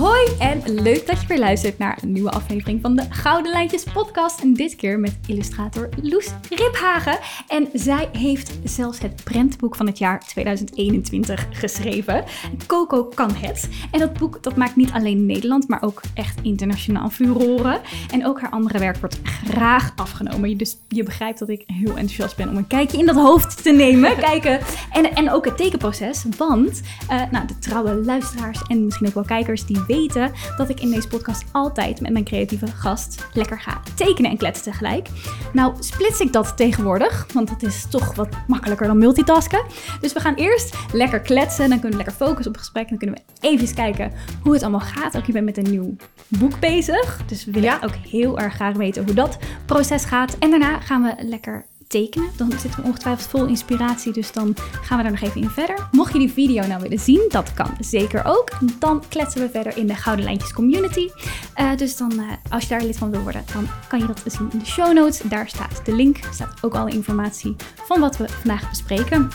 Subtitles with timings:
[0.00, 3.84] Hoi en leuk dat je weer luistert naar een nieuwe aflevering van de Gouden Lijntjes
[3.84, 4.40] podcast.
[4.40, 7.18] En dit keer met illustrator Loes Riphagen.
[7.48, 12.24] En zij heeft zelfs het prentboek van het jaar 2021 geschreven.
[12.66, 13.68] Coco kan het.
[13.90, 17.80] En dat boek dat maakt niet alleen Nederland, maar ook echt internationaal furoren.
[18.12, 20.56] En ook haar andere werk wordt graag afgenomen.
[20.56, 23.72] Dus je begrijpt dat ik heel enthousiast ben om een kijkje in dat hoofd te
[23.72, 24.16] nemen.
[24.30, 24.60] Kijken.
[24.92, 26.24] En, en ook het tekenproces.
[26.36, 26.80] Want
[27.10, 30.90] uh, nou, de trouwe luisteraars en misschien ook wel kijkers die weten dat ik in
[30.90, 35.08] deze podcast altijd met mijn creatieve gast lekker ga tekenen en kletsen tegelijk.
[35.52, 39.62] Nou, splits ik dat tegenwoordig, want dat is toch wat makkelijker dan multitasken.
[40.00, 42.88] Dus we gaan eerst lekker kletsen, dan kunnen we lekker focussen op het gesprek.
[42.88, 44.12] Dan kunnen we even kijken
[44.42, 45.16] hoe het allemaal gaat.
[45.16, 45.96] Ook je bent met een nieuw
[46.28, 47.78] boek bezig, dus we willen ja.
[47.84, 50.38] ook heel erg graag weten hoe dat proces gaat.
[50.38, 52.30] En daarna gaan we lekker tekenen.
[52.36, 55.88] Dan zitten we ongetwijfeld vol inspiratie, dus dan gaan we daar nog even in verder.
[55.90, 58.50] Mocht je die video nou willen zien, dat kan zeker ook.
[58.78, 61.08] Dan kletsen we verder in de Gouden Lijntjes community.
[61.56, 64.22] Uh, dus dan, uh, als je daar lid van wil worden, dan kan je dat
[64.26, 65.20] zien in de show notes.
[65.24, 67.56] Daar staat de link, staat ook alle informatie
[67.86, 69.28] van wat we vandaag bespreken.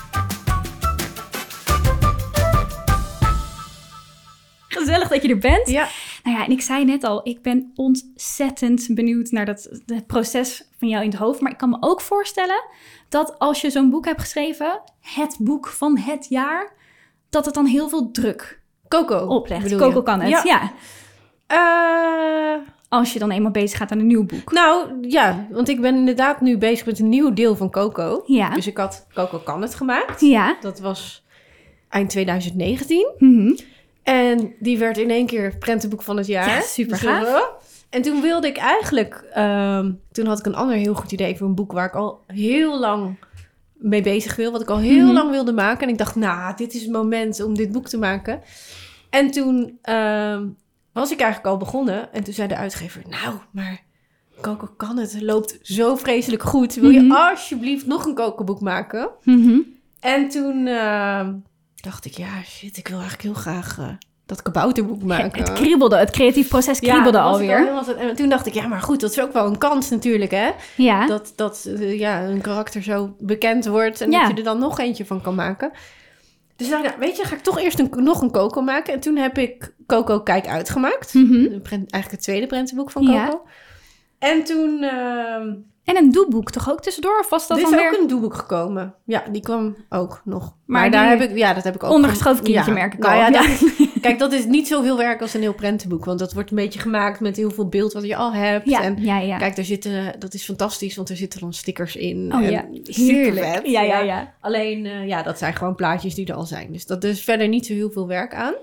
[4.68, 5.70] Gezellig dat je er bent.
[5.70, 5.88] Ja.
[6.26, 10.70] Nou ja, en ik zei net al, ik ben ontzettend benieuwd naar dat, het proces
[10.78, 11.42] van jou in het hoofd.
[11.42, 12.64] Maar ik kan me ook voorstellen
[13.10, 16.74] dat als je zo'n boek hebt geschreven, het boek van het jaar,
[17.30, 19.76] dat het dan heel veel druk Coco oplegt.
[19.76, 20.72] Coco kan het, ja.
[21.48, 22.58] ja.
[22.58, 22.68] Uh...
[22.90, 24.52] Als je dan eenmaal bezig gaat aan een nieuw boek.
[24.52, 28.24] Nou ja, want ik ben inderdaad nu bezig met een nieuw deel van Coco.
[28.26, 28.50] Ja.
[28.50, 30.22] Dus ik had Coco kan het gemaakt.
[30.22, 30.58] Ja.
[30.62, 31.26] Dat was
[31.90, 33.14] eind 2019.
[33.18, 33.58] Mm -hmm.
[34.06, 36.48] En die werd in één keer prentenboek van het jaar.
[36.48, 37.54] Ja, super gaaf.
[37.90, 39.24] En toen wilde ik eigenlijk...
[39.38, 41.72] Uh, toen had ik een ander heel goed idee voor een boek...
[41.72, 43.18] waar ik al heel lang
[43.74, 44.52] mee bezig wil.
[44.52, 45.14] Wat ik al heel mm -hmm.
[45.14, 45.84] lang wilde maken.
[45.84, 48.42] En ik dacht, nou, dit is het moment om dit boek te maken.
[49.10, 50.42] En toen uh,
[50.94, 52.14] was ik eigenlijk al begonnen.
[52.14, 53.84] En toen zei de uitgever, nou, maar...
[54.42, 55.14] Coco kan het.
[55.14, 56.74] Het loopt zo vreselijk goed.
[56.74, 57.18] Wil je mm -hmm.
[57.18, 59.10] alsjeblieft nog een kokenboek maken?
[59.22, 59.66] -hmm.
[60.00, 61.28] En toen uh,
[61.86, 63.88] dacht ik, ja, shit, ik wil eigenlijk heel graag uh,
[64.26, 65.44] dat kabouterboek maken.
[65.44, 67.70] Het kriebelde, het creatief proces kriebelde ja, alweer.
[67.70, 70.32] Al en toen dacht ik, ja, maar goed, dat is ook wel een kans natuurlijk,
[70.32, 70.50] hè?
[70.76, 71.06] Ja.
[71.06, 74.20] Dat, dat uh, ja, een karakter zo bekend wordt en ja.
[74.20, 75.72] dat je er dan nog eentje van kan maken.
[76.56, 78.94] Dus nou, weet je, ga ik toch eerst een, nog een Coco maken.
[78.94, 81.14] En toen heb ik Coco Kijk uitgemaakt.
[81.14, 81.62] Mm -hmm.
[81.70, 83.16] Eigenlijk het tweede prentenboek van Coco.
[83.16, 83.42] Ja.
[84.20, 84.84] En toen...
[84.84, 85.54] Uh,
[85.86, 87.20] en een doeboek toch ook tussendoor?
[87.20, 87.92] Of was dat er dan is weer...
[87.94, 88.94] ook een doeboek gekomen.
[89.06, 90.44] Ja, die kwam ook nog.
[90.44, 91.92] Maar, maar daar heb ik, ja, dat heb ik ook.
[91.92, 92.74] Ondergeschoven kindje ja.
[92.74, 93.20] merk ik nou al.
[93.20, 93.48] Ja, ja.
[93.48, 96.06] Dat, kijk, dat is niet zoveel werk als een heel prentenboek.
[96.06, 98.70] Want dat wordt een beetje gemaakt met heel veel beeld wat je al hebt.
[98.70, 99.38] Ja, en ja, ja.
[99.38, 102.34] kijk, daar zitten, dat is fantastisch, want er zitten dan stickers in.
[102.34, 103.66] Oh en ja, heerlijk.
[103.66, 104.34] Ja, ja, ja.
[104.42, 106.72] Alleen, uh, ja, dat zijn gewoon plaatjes die er al zijn.
[106.72, 108.54] Dus dat is verder niet zo heel veel werk aan.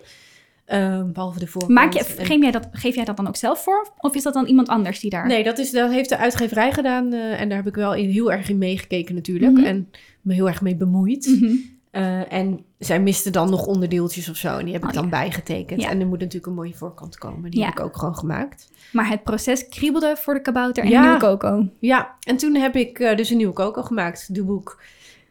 [0.66, 1.74] Um, behalve de voorkant.
[1.74, 3.92] Maak je, geef, jij dat, geef jij dat dan ook zelf voor?
[3.98, 5.26] Of is dat dan iemand anders die daar...
[5.26, 7.12] Nee, dat, is, dat heeft de uitgeverij gedaan.
[7.12, 9.52] Uh, en daar heb ik wel in, heel erg in meegekeken natuurlijk.
[9.52, 9.66] Mm -hmm.
[9.66, 9.90] En
[10.20, 11.26] me heel erg mee bemoeid.
[11.26, 11.78] Mm -hmm.
[11.92, 14.58] uh, en zij miste dan nog onderdeeltjes of zo.
[14.58, 15.10] En die heb ik Oh, dan ja.
[15.10, 15.82] bijgetekend.
[15.82, 15.90] Ja.
[15.90, 17.50] En er moet natuurlijk een mooie voorkant komen.
[17.50, 17.66] Die Ja.
[17.66, 18.70] heb ik ook gewoon gemaakt.
[18.92, 21.68] Maar het proces kriebelde voor de kabouter en de nieuwe coco.
[21.78, 24.80] Ja, en toen heb ik uh, dus een nieuwe Coco gemaakt, de boek.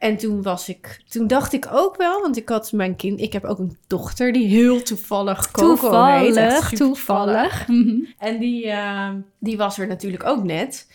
[0.02, 3.34] En toen was ik, toen dacht ik ook wel, want ik had mijn kind, ik
[3.34, 6.36] heb ook een dochter die heel toevallig Coco heet.
[6.36, 7.68] echt Toevallig, toevallig.
[7.68, 8.00] Mhm.
[8.18, 10.92] En die, uh, die was er natuurlijk ook net.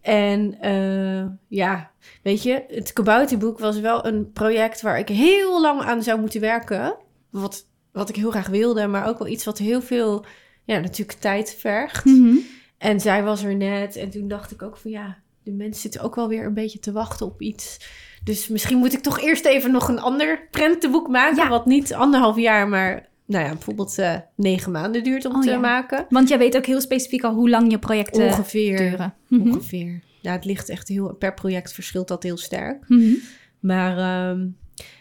[0.00, 1.90] En uh, ja,
[2.22, 6.40] weet je, het kabouterboek was wel een project waar ik heel lang aan zou moeten
[6.40, 6.96] werken.
[7.30, 10.24] Wat, wat ik heel graag wilde, maar ook wel iets wat heel veel,
[10.64, 12.04] ja, natuurlijk tijd vergt.
[12.04, 12.38] Mm -hmm.
[12.78, 13.96] En zij was er net.
[13.96, 16.78] En toen dacht ik ook van ja, de mensen zitten ook wel weer een beetje
[16.78, 17.78] te wachten op iets.
[18.24, 21.36] Dus misschien moet ik toch eerst even nog een ander prentenboek maken.
[21.36, 21.48] Ja.
[21.48, 25.50] Wat niet anderhalf jaar, maar nou ja, bijvoorbeeld uh, negen maanden duurt om Oh, te
[25.50, 25.58] ja.
[25.58, 26.06] maken.
[26.08, 28.76] Want jij weet ook heel specifiek al hoe lang je projecten Ongeveer.
[28.76, 29.14] duren.
[29.28, 29.48] Mhm.
[29.48, 30.02] Ongeveer.
[30.20, 31.14] Ja, het ligt echt heel...
[31.14, 32.88] Per project verschilt dat heel sterk.
[32.88, 33.14] Mhm.
[33.60, 34.28] Maar...
[34.30, 34.56] Um,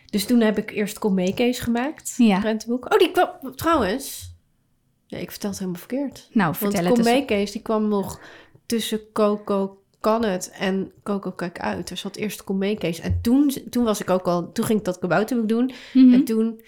[0.06, 2.14] dus toen heb ik eerst Case gemaakt.
[2.18, 2.40] Ja.
[2.40, 2.94] Prentenboek.
[2.94, 3.56] Oh, die kwam...
[3.56, 4.34] Trouwens...
[5.06, 6.30] Ja, ik vertel het helemaal verkeerd.
[6.32, 7.26] Nou, Want vertel Kom het Mee eens.
[7.26, 8.20] Case, die kwam nog
[8.66, 11.90] tussen Coco kan het en Coco kijk uit.
[11.90, 13.02] Er zat eerst Kom Mee Case.
[13.02, 14.52] En toen, toen was ik ook al...
[14.52, 15.72] Toen ging ik dat kabouterboek doen.
[15.94, 16.14] Mhm.
[16.14, 16.62] En toen...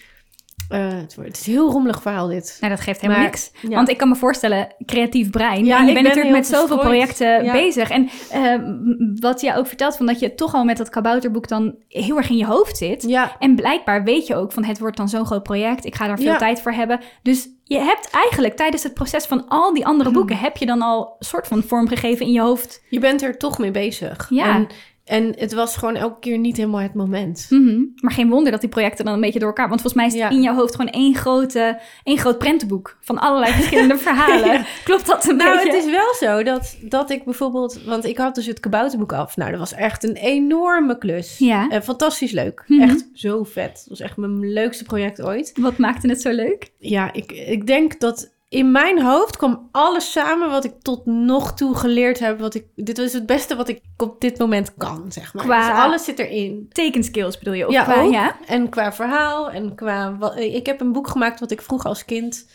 [0.68, 2.56] Uh, het, wordt, het is een heel rommelig verhaal dit.
[2.60, 3.50] Nou, dat geeft helemaal Maar, niks.
[3.62, 3.68] ja.
[3.68, 5.64] Want ik kan me voorstellen, creatief brein.
[5.64, 6.88] Ja, je bent ben natuurlijk met zoveel verstrooid.
[6.88, 7.52] projecten Ja.
[7.52, 7.90] bezig.
[7.90, 11.74] En uh, wat jij ook vertelt, van dat je toch al met dat kabouterboek dan
[11.88, 13.02] heel erg in je hoofd zit.
[13.02, 15.84] Ja, En blijkbaar weet je ook van het wordt dan zo'n groot project.
[15.84, 17.00] Ik ga daar veel tijd voor hebben.
[17.22, 20.36] Dus je hebt eigenlijk tijdens het proces van al die andere boeken...
[20.38, 22.82] heb je dan al soort van vorm gegeven in je hoofd.
[22.90, 24.26] je bent er toch mee bezig.
[24.30, 24.54] Ja.
[24.54, 24.66] En
[25.08, 27.46] En het was gewoon elke keer niet helemaal het moment.
[27.50, 27.80] Mhm.
[27.96, 29.68] Maar geen wonder dat die projecten dan een beetje door elkaar...
[29.68, 30.36] Want volgens mij is het Ja.
[30.38, 32.96] in jouw hoofd gewoon één, grote, één groot prentenboek...
[33.00, 34.52] van allerlei verschillende verhalen.
[34.52, 34.64] Ja.
[34.84, 35.76] Klopt dat een Nou, beetje?
[35.76, 37.82] het is wel zo dat, dat ik bijvoorbeeld...
[37.84, 39.36] Want ik had dus het kabouterboek af.
[39.36, 41.38] Nou, dat was echt een enorme klus.
[41.38, 41.68] Ja.
[41.68, 42.64] En fantastisch leuk.
[42.66, 42.82] Mhm.
[42.82, 43.72] Echt zo vet.
[43.74, 45.52] Dat was echt mijn leukste project ooit.
[45.60, 46.70] Wat maakte het zo leuk?
[46.78, 51.54] Ja, ik, ik denk dat in mijn hoofd kwam alles samen wat ik tot nog
[51.54, 52.40] toe geleerd heb.
[52.40, 55.44] Wat ik, dit was het beste wat ik op dit moment kan, zeg maar.
[55.44, 56.66] Qua- Dus alles zit erin.
[56.72, 57.66] Tekenskills bedoel je?
[57.66, 58.12] Of Ja, qua, ook.
[58.12, 58.36] ja?
[58.46, 60.18] En qua verhaal en qua...
[60.36, 62.48] Ik heb een boek gemaakt wat ik vroeger als kind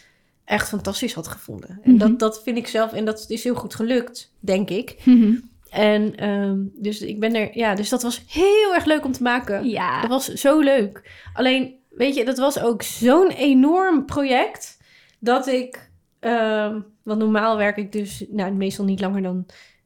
[0.45, 1.80] echt fantastisch had gevonden.
[1.84, 1.98] En Mhm.
[2.00, 2.94] dat, dat vind ik zelf...
[2.94, 4.95] En dat is heel goed gelukt, denk ik.
[5.04, 5.34] Mhm.
[5.69, 7.57] En ehm, dus ik ben er...
[7.57, 9.69] Ja, dus dat was heel erg leuk om te maken.
[9.69, 10.01] Ja.
[10.01, 11.12] Dat was zo leuk.
[11.34, 14.78] Alleen, weet je, dat was ook zo'n enorm project
[15.23, 15.91] dat ik.
[16.19, 19.45] ehm, want normaal werk ik dus nou, meestal niet langer dan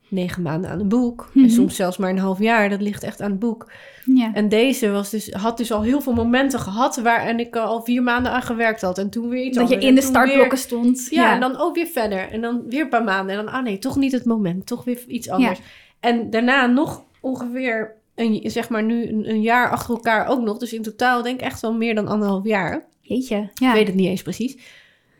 [0.10, 1.30] negen maanden aan een boek.
[1.34, 1.44] Mhm.
[1.46, 2.70] En soms zelfs maar een half jaar.
[2.70, 3.72] Dat ligt echt aan het boek.
[4.06, 4.34] ja.
[4.34, 7.82] En deze was dus, had dus al heel veel momenten gehad waar en ik al
[7.84, 8.98] vier maanden aan gewerkt had.
[8.98, 11.08] En toen weer iets Dat je in de startblokken weer- stond.
[11.10, 12.30] ja, en dan ook weer verder.
[12.32, 13.38] En dan weer een paar maanden.
[13.38, 14.66] En dan, ah nee, toch niet het moment.
[14.66, 15.60] Toch weer iets anders.
[16.00, 20.58] En daarna nog ongeveer, een, zeg maar nu een, een jaar achter elkaar ook nog.
[20.58, 22.86] Dus in totaal denk ik echt wel meer dan anderhalf jaar.
[23.02, 23.50] Jeetje.
[23.54, 23.68] Ja.
[23.70, 24.58] Ik weet het niet eens precies.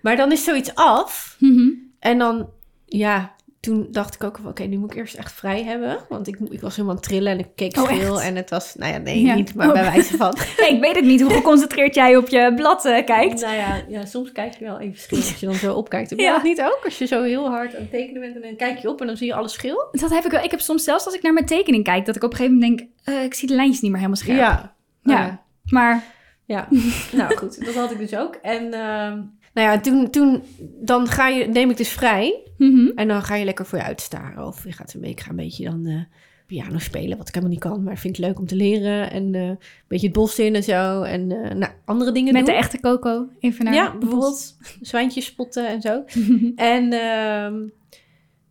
[0.02, 1.36] Maar dan is zoiets af.
[1.40, 1.70] Mhm.
[2.00, 2.50] En dan,
[2.86, 4.50] ja, toen dacht ik ook van...
[4.50, 5.98] Oké, nu moet ik eerst echt vrij hebben.
[6.10, 8.20] Want ik, ik was helemaal aan het trillen en ik keek Oh, echt?
[8.20, 9.36] En het was, nou ja, nee, Ja.
[9.36, 9.56] niet.
[9.56, 9.74] Maar Oh.
[9.74, 10.38] bij wijze van...
[10.60, 13.42] Nee, ik weet het niet hoe geconcentreerd jij op je blad eh, kijkt.
[13.42, 16.10] Nou ja, ja, soms kijk je wel even schil als je dan zo opkijkt.
[16.10, 16.34] Heb je Ja.
[16.34, 16.80] dat niet ook?
[16.84, 19.08] Als je zo heel hard aan het tekenen bent en dan kijk je op en
[19.08, 19.88] dan zie je alles schil?
[19.92, 20.44] Dat heb ik wel.
[20.44, 22.60] Ik heb soms zelfs als ik naar mijn tekening kijk, dat ik op een gegeven
[22.60, 24.38] moment denk, eh, ik zie de lijntjes niet meer helemaal scherp.
[24.40, 24.76] Ja.
[25.04, 25.14] Ja.
[25.26, 25.44] ja.
[25.66, 26.04] Maar
[26.46, 26.68] Ja,
[27.12, 28.36] nou goed, dat had ik dus ook.
[28.36, 29.22] En ehm,
[29.58, 30.44] nou ja, toen, toen
[30.80, 32.88] dan ga je, neem ik dus vrij mhm.
[32.96, 34.46] en dan ga je lekker voor je uitstaren.
[34.46, 36.02] Of je gaat een, ik ga een beetje dan eh,
[36.48, 39.12] piano spelen, wat ik helemaal niet kan, maar vind ik leuk om te leren.
[39.12, 39.58] En eh, een
[39.88, 41.02] beetje het bos in en zo.
[41.02, 42.54] En eh, nou, andere dingen met doen.
[42.54, 46.04] de echte coco even naar ja, bijvoorbeeld zwijntjes spotten en zo.
[46.56, 47.56] En, ehm,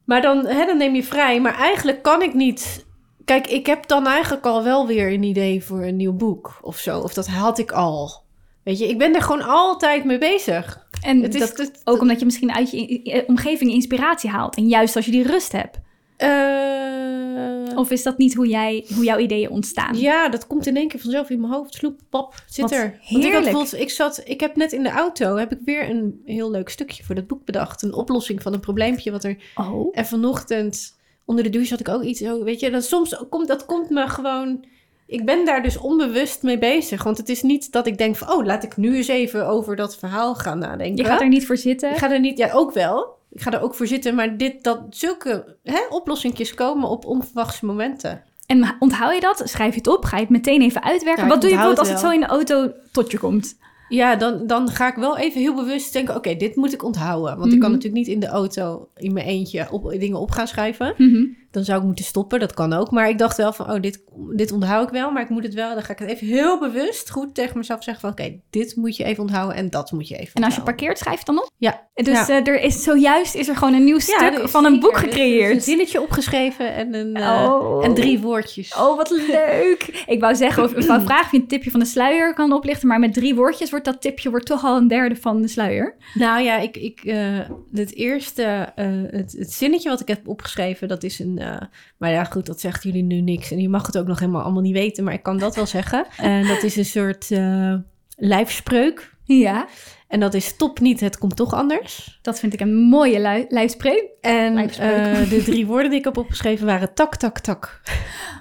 [0.05, 1.41] maar dan, hè, dan neem je vrij.
[1.41, 2.87] Maar eigenlijk kan ik niet.
[3.25, 6.79] Kijk, ik heb dan eigenlijk al wel weer een idee voor een nieuw boek of
[6.79, 7.01] zo.
[7.01, 8.25] Of dat had ik al.
[8.67, 10.86] Weet je, ik ben er gewoon altijd mee bezig.
[11.07, 14.57] En Het is dat, het- ook omdat je misschien uit je omgeving inspiratie haalt.
[14.57, 15.79] En juist als je die rust hebt.
[16.17, 19.99] Eh, Of is dat niet hoe, jij, hoe jouw ideeën ontstaan?
[19.99, 21.75] ja, dat komt in één keer vanzelf in mijn hoofd.
[21.75, 22.81] Sloep, pap, zit Wat er.
[22.81, 23.33] Want ik, heerlijk.
[23.45, 26.69] bijvoorbeeld, ik, zat, ik heb net in de auto heb ik weer een heel leuk
[26.69, 27.83] stukje voor dat boek bedacht.
[27.83, 29.89] Een oplossing van een probleempje wat er Oh.
[29.93, 33.67] En vanochtend onder de douche had ik ook iets weet je, dat soms komt dat
[33.67, 34.65] komt me gewoon.
[35.07, 38.33] Ik ben daar dus onbewust mee bezig, want het is niet dat ik denk van,
[38.33, 40.97] oh, laat ik nu eens even over dat verhaal gaan nadenken.
[40.97, 41.91] Je gaat er niet voor zitten.
[41.91, 43.15] Ik ga er niet, ja, ook wel.
[43.31, 47.67] Ik ga er ook voor zitten, maar dit, dat zulke hè, oplossingjes komen op onverwachte
[47.67, 48.23] momenten.
[48.47, 49.43] En onthoud je dat?
[49.45, 50.05] Schrijf je het op?
[50.05, 51.23] Ga je het meteen even uitwerken?
[51.23, 53.57] Ja, Wat doe je bijvoorbeeld als het het zo in de auto tot je komt?
[53.89, 57.39] Ja, dan, dan ga ik wel even heel bewust denken, oké, dit moet ik onthouden.
[57.39, 57.79] Want ik kan Mhm.
[57.79, 60.95] natuurlijk niet in de auto in mijn eentje op, dingen op gaan schrijven.
[60.97, 61.25] Mhm.
[61.57, 62.41] Dan zou ik moeten stoppen.
[62.41, 62.91] Dat kan ook.
[62.91, 64.03] Maar ik dacht wel van, oh, dit,
[64.37, 65.11] dit onthoud ik wel.
[65.11, 67.83] Maar ik moet het wel, dan ga ik het even heel bewust goed tegen mezelf
[67.83, 70.55] zeggen van, oké, dit moet je even onthouden en dat moet je even En als
[70.55, 71.51] je parkeert, schrijf je het dan op?
[71.59, 71.89] Ja.
[71.95, 72.29] Dus Ja.
[72.41, 75.09] eh, er is zojuist is er gewoon een nieuw stuk van een zeker- boek er
[75.09, 75.55] gecreëerd.
[75.55, 77.85] Een zinnetje opgeschreven en, een, eh, Oh.
[77.85, 78.75] en drie woordjes.
[78.75, 80.05] Oh, wat leuk.
[80.07, 82.53] Ik wou zeggen, of ik wou vragen of je een tipje van de sluier kan
[82.53, 82.89] oplichten.
[82.89, 85.95] Maar met drie woordjes wordt dat tipje wordt toch al een derde van de sluier.
[86.15, 87.39] Nou ja, ik, ik, eh,
[87.73, 88.73] het eerste,
[89.11, 91.39] het, het zinnetje wat ik heb opgeschreven, dat is een...
[91.53, 93.51] eh, maar ja, goed, dat zegt jullie nu niks.
[93.51, 95.67] En je mag het ook nog helemaal allemaal niet weten, maar ik kan dat wel
[95.67, 96.07] zeggen.
[96.17, 97.75] En dat is een soort eh,
[98.17, 99.15] lijfspreuk.
[99.25, 99.67] Ja,
[100.09, 102.19] En dat is top niet, het komt toch anders.
[102.23, 104.05] dat vind ik een mooie lui- lijfspreuk.
[104.21, 105.17] En Lijfspreuk.
[105.17, 107.81] eh, de drie woorden die ik heb opgeschreven waren tak, tak, tak.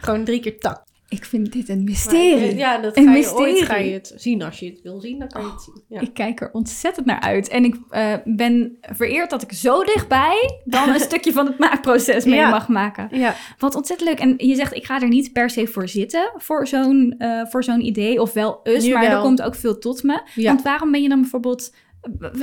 [0.02, 0.84] Gewoon drie keer tak.
[1.16, 2.36] Ik vind dit een mysterie.
[2.46, 3.54] Maar, ja, dat Een ga je mysterie.
[3.56, 4.42] ooit ga je het zien.
[4.42, 5.84] Als je het wil zien, dan kan je het zien.
[5.90, 6.00] Ja.
[6.02, 7.48] Ik kijk er ontzettend naar uit.
[7.48, 12.26] En ik eh, ben vereerd dat ik zo dichtbij dan een stukje van het maakproces
[12.26, 12.50] mee Ja.
[12.50, 13.08] mag maken.
[13.12, 13.36] ja.
[13.58, 14.20] Wat ontzettend leuk.
[14.20, 17.64] En je zegt, ik ga er niet per se voor zitten voor zo'n eh, voor
[17.64, 18.22] zo'n idee.
[18.22, 20.22] Of wel eens, maar er komt ook veel tot me.
[20.36, 20.48] Ja.
[20.48, 21.74] Want waarom ben je dan bijvoorbeeld...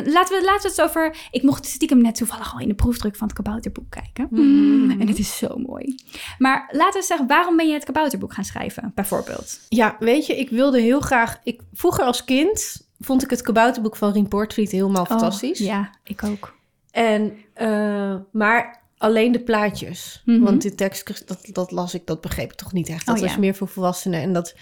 [0.04, 1.16] Laten we, laten we het over...
[1.30, 4.28] Ik mocht stiekem net toevallig al in de proefdruk van het kabouterboek kijken.
[4.30, 4.90] Mm.
[5.00, 5.94] En het is zo mooi.
[6.38, 9.60] Maar laten we zeggen, waarom ben je het kabouterboek gaan schrijven, bijvoorbeeld?
[9.68, 11.40] ja, weet je, ik wilde heel graag...
[11.42, 15.60] Ik, vroeger als kind vond ik het kabouterboek van Rien Portvliet helemaal fantastisch.
[15.60, 16.54] Oh, ja, ik ook.
[16.90, 20.22] En, eh, maar alleen de plaatjes.
[20.24, 20.40] Mhm.
[20.40, 23.06] Want de tekst, dat, dat las ik, dat begreep ik toch niet echt.
[23.06, 23.38] Dat Oh, was ja.
[23.38, 24.20] meer voor volwassenen.
[24.20, 24.54] En dat,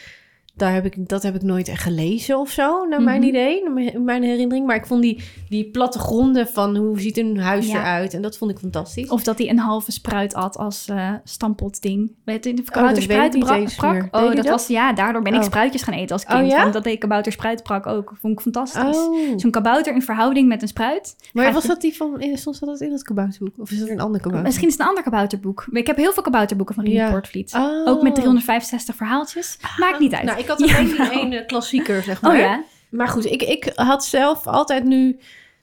[0.60, 3.28] daar heb ik, dat heb ik nooit echt gelezen of zo, naar mijn Mhm.
[3.28, 4.66] idee, naar mijn, herinnering.
[4.66, 7.80] Maar ik vond die, die plattegronden van hoe ziet een huis Ja.
[7.80, 8.14] eruit.
[8.14, 9.08] En dat vond ik fantastisch.
[9.08, 12.12] Of dat hij een halve spruit had als eh stampotding.
[12.24, 12.90] Weet je, de Oh,
[13.56, 14.08] eens prak?
[14.10, 14.46] Oh, dat, dat?
[14.48, 15.44] was, ja, daardoor ben ik Oh.
[15.44, 16.50] spruitjes gaan eten als Oh, kind.
[16.50, 16.60] ja?
[16.60, 18.12] Want dat deed kabouter spruitprak ook.
[18.20, 18.96] Vond ik fantastisch.
[18.96, 19.38] Oh.
[19.38, 21.16] Zo'n kabouter in verhouding met een spruit.
[21.32, 23.54] Maar was dat die van, eh, soms zat dat in het kabouterboek?
[23.58, 24.46] Of is dat een ander kabouter?
[24.46, 25.66] Misschien is het een ander kabouterboek.
[25.70, 27.10] Ik heb heel veel kabouterboeken van Rini Ja.
[27.10, 27.54] Poortvliet.
[27.54, 27.88] Oh.
[27.88, 29.58] Ook met 365 verhaaltjes.
[29.78, 30.24] Maakt niet uit.
[30.24, 31.20] Nou, ik had alleen die Jawel.
[31.20, 32.32] ene klassieker, zeg maar.
[32.32, 32.64] Oh ja?
[32.90, 35.18] Maar goed, ik, ik had zelf altijd nu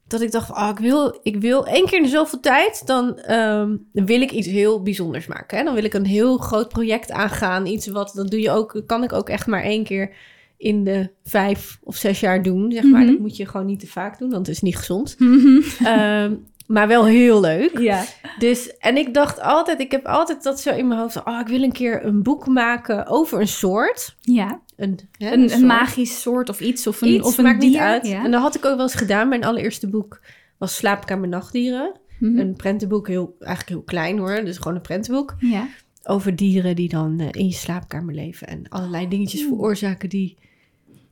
[0.08, 3.18] dat ik dacht, oh, ik, wil, ik wil één keer in de zoveel tijd, dan
[3.20, 5.58] ehm, wil ik iets heel bijzonders maken.
[5.58, 5.64] Hè?
[5.64, 7.66] Dan wil ik een heel groot project aangaan.
[7.66, 10.12] Iets wat, dat doe je ook, kan ik ook echt maar één keer
[10.58, 13.02] in de vijf of zes jaar doen, zeg maar.
[13.02, 13.12] Mhm.
[13.12, 15.16] Dat moet je gewoon niet te vaak doen, want het is niet gezond.
[15.20, 15.62] Mhm.
[15.84, 16.34] Ehm,
[16.68, 17.78] maar wel heel leuk.
[17.78, 18.04] ja.
[18.40, 21.48] Dus, en ik dacht altijd, ik heb altijd dat zo in mijn hoofd, oh, ik
[21.48, 24.16] wil een keer een boek maken over een soort.
[24.22, 24.60] Ja.
[24.76, 25.62] Een, hè, Een, een soort.
[25.62, 26.88] magisch soort of iets.
[26.88, 27.70] Of een, Iets, of een maakt dier.
[27.70, 28.08] niet uit.
[28.08, 28.24] Ja.
[28.24, 29.30] En dat had ik ook wel eens gedaan.
[29.30, 30.20] Mijn allereerste boek
[30.58, 31.92] was Slaapkamer Nachtdieren.
[32.20, 32.40] Mhm.
[32.40, 34.42] Een prentenboek, heel, eigenlijk heel klein hoor.
[34.46, 35.36] Dus gewoon een prentenboek.
[35.40, 35.68] ja.
[36.10, 38.48] Over dieren die dan eh, in je slaapkamer leven.
[38.48, 39.50] En allerlei dingetjes Oeh.
[39.50, 40.38] veroorzaken die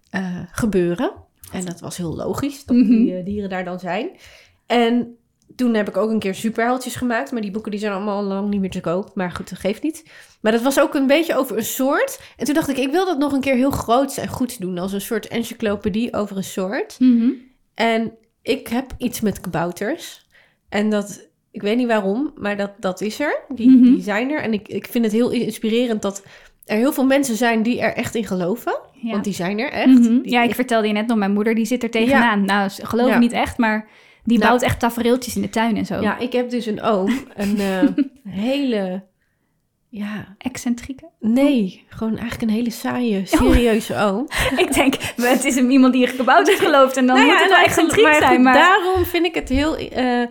[0.10, 1.12] eh, gebeuren.
[1.52, 2.88] En dat was heel logisch dat Mhm.
[2.88, 4.10] die eh, dieren daar dan zijn.
[4.66, 5.16] En
[5.56, 7.32] toen heb ik ook een keer superheldjes gemaakt.
[7.32, 9.12] Maar die boeken die zijn allemaal al lang niet meer te koop.
[9.16, 10.04] Maar goed, dat geeft niet.
[10.42, 12.20] Maar dat was ook een beetje over een soort.
[12.38, 14.78] En toen dacht ik, ik wil dat nog een keer heel groot en goed doen.
[14.78, 16.96] Als een soort encyclopedie over een soort.
[17.00, 17.30] Mhm.
[17.74, 20.28] En ik heb iets met kabouters.
[20.70, 23.42] En dat, ik weet niet waarom, maar dat, dat is er.
[23.50, 23.84] Die, Mhm.
[23.84, 24.42] die zijn er.
[24.42, 26.24] En ik, ik vind het heel inspirerend dat
[26.66, 28.78] er heel veel mensen zijn die er echt in geloven.
[28.94, 29.12] Ja.
[29.12, 29.88] Want die zijn er echt.
[29.88, 30.22] Mhm.
[30.22, 32.46] Die- ja, ik vertelde je net nog, mijn moeder die zit er tegenaan.
[32.46, 33.18] Nou, ze geloof Ja.
[33.20, 33.88] niet echt, maar
[34.26, 34.50] die Nou.
[34.50, 36.02] bouwt echt tafereeltjes in de tuin en zo.
[36.02, 37.28] ja, ik heb dus een oom.
[37.36, 37.88] Een eh,
[38.46, 39.04] hele,
[39.90, 41.10] ja, Excentrieke.
[41.20, 44.28] nee, gewoon eigenlijk een hele saaie, serieuze oom.
[44.66, 47.50] ik denk, het is hem iemand die in kabouters gelooft en dan Nou moet het
[47.50, 48.42] wel en excentriek maar zijn.
[48.42, 50.24] Maar Daarom vind ik het heel, eh,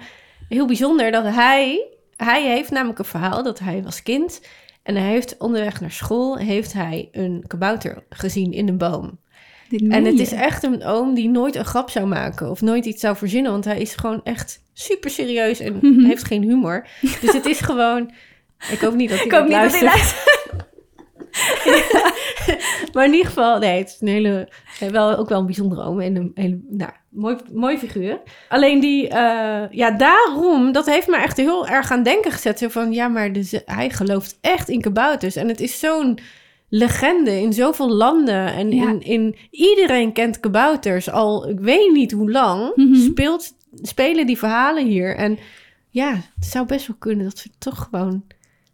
[0.48, 1.88] heel bijzonder dat hij...
[2.16, 4.40] Hij heeft namelijk een verhaal dat hij was kind...
[4.82, 6.36] en hij heeft onderweg naar school...
[6.36, 9.18] heeft hij een kabouter gezien in een boom.
[9.88, 12.50] En het is echt een oom die nooit een grap zou maken...
[12.50, 13.52] of nooit iets zou verzinnen...
[13.52, 16.86] want hij is gewoon echt super serieus en heeft geen humor.
[17.20, 18.10] Dus het is gewoon...
[18.70, 20.24] Ik hoop niet dat hij Ik hoop dat niet dat hij luistert.
[20.24, 20.72] luistert.
[22.92, 24.48] Maar in ieder geval, nee, het is een hele,
[24.80, 28.20] eh, wel, ook wel een bijzondere oom en een hele, nou, mooi, mooi figuur.
[28.48, 32.58] Alleen die, eh, ja, daarom, dat heeft me echt heel erg aan denken gezet.
[32.58, 35.36] Zo van, ja, maar dus, hij gelooft echt in kabouters.
[35.36, 36.18] En het is zo'n
[36.76, 38.46] legende in zoveel landen.
[38.54, 38.88] En Ja.
[38.88, 42.94] in, in, iedereen kent kabouters al, ik weet niet hoe lang, Mhm.
[42.94, 43.52] speelt,
[43.82, 45.16] spelen die verhalen hier.
[45.16, 45.38] En
[45.90, 48.24] ja, het zou best wel kunnen dat ze toch gewoon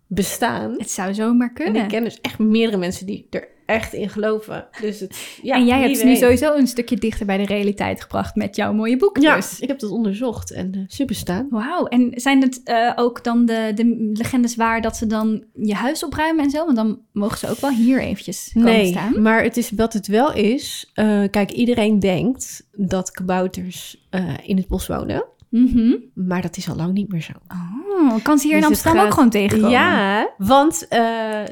[0.07, 0.75] bestaan.
[0.78, 1.83] Het zou zomaar En kunnen.
[1.83, 4.67] ik ken dus echt meerdere mensen die er echt in geloven.
[4.81, 8.35] Dus het, ja, en jij hebt nu sowieso een stukje dichter bij de realiteit gebracht
[8.35, 9.61] met jouw mooie boek Ja, dus.
[9.61, 11.47] ik heb dat onderzocht en eh, ze bestaan.
[11.50, 15.75] Wauw, en zijn het eh, ook dan de, de legendes waar dat ze dan je
[15.75, 16.65] huis opruimen en zo?
[16.65, 19.23] Want dan mogen ze ook wel hier eventjes komen Nee, staan.
[19.23, 20.91] maar het is wat het wel is.
[20.95, 24.09] eh, kijk, iedereen denkt dat kabouters
[24.45, 25.25] in het bos wonen.
[25.50, 25.95] Mhm.
[26.14, 27.33] Maar dat is al lang niet meer zo.
[27.49, 29.71] Oh, kan ze hier in Dus Amsterdam gaat- ook gewoon tegenkomen?
[29.71, 31.00] Ja, want eh,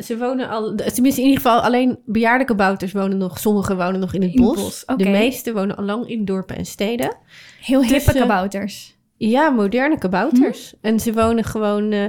[0.04, 0.74] ze wonen al...
[0.74, 3.38] Tenminste, in ieder geval alleen bejaarde kabouters wonen nog...
[3.38, 4.56] Sommigen wonen nog in het In bos.
[4.56, 4.84] bos.
[4.96, 7.16] De meeste wonen al lang in dorpen en steden.
[7.60, 8.96] Heel hippe Tussen- kabouters.
[9.16, 10.70] Ja, moderne kabouters.
[10.80, 10.86] Hm?
[10.86, 12.04] En ze wonen gewoon eh,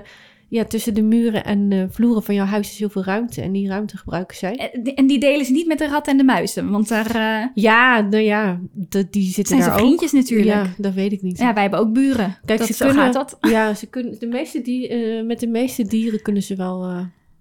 [0.50, 3.42] ja, tussen de muren en vloeren van jouw huis is heel veel ruimte.
[3.42, 4.56] En die ruimte gebruiken zij.
[4.56, 7.48] Eh, En die delen ze niet met de ratten en de muizen, want daar eh,
[7.54, 10.20] Ja, nou ja, de- die zitten zijn ze vriendjes ook.
[10.20, 10.50] natuurlijk.
[10.50, 10.70] Ja, Ja.
[10.78, 11.38] dat weet ik niet.
[11.38, 12.38] wij hebben ook buren.
[12.46, 13.38] Kijk, dat, ze kunnen- gaat dat.
[13.42, 16.90] Ja, ze kunnen, de meeste die, eh, met de meeste dieren kunnen ze wel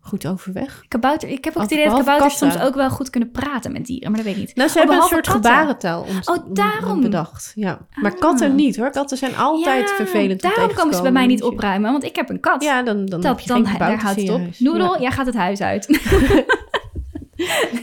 [0.09, 0.85] goed overweg.
[0.89, 2.53] Kabouter, ik heb ook het idee dat kabouters katten.
[2.53, 4.57] soms ook wel goed kunnen praten met dieren, maar dat weet ik niet.
[4.57, 5.51] Nou, ze Oh, hebben een soort katten.
[5.51, 7.01] gebarentaal Oh, om- daarom.
[7.01, 7.53] bedacht.
[7.55, 7.79] Ja.
[7.95, 8.55] Maar katten Ah.
[8.55, 8.91] niet hoor.
[8.91, 12.17] Katten zijn altijd Ja, vervelend om Daarom komen ze bij mij niet opruimen, want ik
[12.17, 12.63] heb een kat.
[12.63, 14.41] Ja, dan, dan dat, je dan, geen daar houdt het op.
[14.59, 15.01] Noedel, Ja.
[15.01, 15.87] jij gaat het huis uit.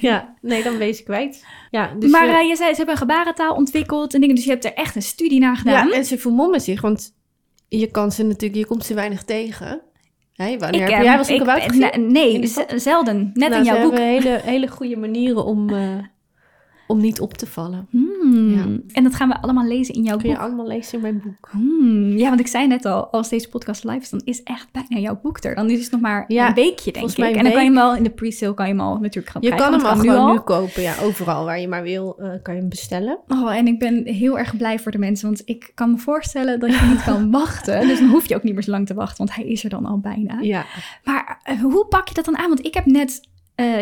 [0.01, 1.45] Ja, nee, dan je ze kwijt.
[1.71, 4.43] Ja, dus maar eh, eh, je zei, ze hebben een gebarentaal ontwikkeld en dingen, dus
[4.43, 5.87] je hebt er echt een studie naar gedaan.
[5.87, 7.13] Ja, en ze vermommen zich, want
[7.67, 9.81] je kan ze natuurlijk, je komt ze weinig tegen.
[10.35, 11.99] Hé, wanneer heb eh, jij eens een ik- kabouter?
[11.99, 13.31] Nee, zelden.
[13.33, 13.91] Net Nou, in jouw boek.
[13.97, 15.83] hebben hele, hele goede manieren om, eh,
[16.87, 17.87] om niet op te vallen.
[17.89, 18.49] Hmm.
[18.49, 18.65] Ja.
[18.93, 20.43] En dat gaan we allemaal lezen in jouw Kun je boek.
[20.43, 21.49] allemaal lezen in mijn boek.
[21.51, 22.17] Hmm.
[22.17, 24.97] Ja, want ik zei net al, als deze podcast live is, dan is echt bijna
[25.01, 25.55] jouw boek er.
[25.55, 27.17] Dan is het nog maar Ja, een weekje, denk ik.
[27.17, 29.41] En dan kan je hem wel in de pre-sale kan je hem al natuurlijk gaan
[29.41, 29.69] Je krijgen.
[29.69, 32.29] kan hem al want gewoon nu nu kopen, ja, overal waar je maar wil, eh,
[32.41, 33.19] kan je hem bestellen.
[33.27, 36.59] Oh, en ik ben heel erg blij voor de mensen, want ik kan me voorstellen
[36.59, 37.87] dat je niet kan wachten.
[37.87, 39.69] Dus dan hoef je ook niet meer zo lang te wachten, want hij is er
[39.69, 40.39] dan al bijna.
[40.41, 40.65] Ja.
[41.03, 42.47] Maar eh, hoe pak je dat dan aan?
[42.47, 43.21] Want ik heb net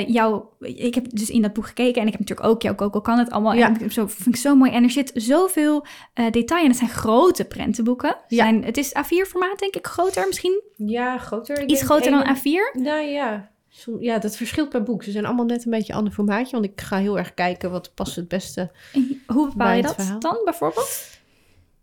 [0.08, 3.02] jou, ik heb dus in dat boek gekeken en ik heb natuurlijk ook jouw Coco
[3.02, 3.54] kan het allemaal.
[3.54, 3.68] Ja.
[3.68, 4.72] En ik- zo vind ik zo mooi.
[4.72, 6.70] En er zit zoveel eh, detail in.
[6.70, 8.16] Het zijn grote prentenboeken.
[8.28, 8.44] Ja.
[8.44, 10.62] Zijn, het is A4 formaat, denk ik, groter misschien.
[10.76, 11.66] Ja, groter.
[11.68, 12.80] Iets groter dan één- A4.
[12.82, 13.52] Nou ja.
[14.00, 15.04] Ja, dat verschilt per boek.
[15.04, 16.52] Ze zijn allemaal net een beetje een ander formaatje.
[16.52, 18.72] Want ik ga heel erg kijken wat past het beste.
[18.94, 20.20] En Hoe bepaal je dat verhaal.
[20.20, 21.10] dan bijvoorbeeld?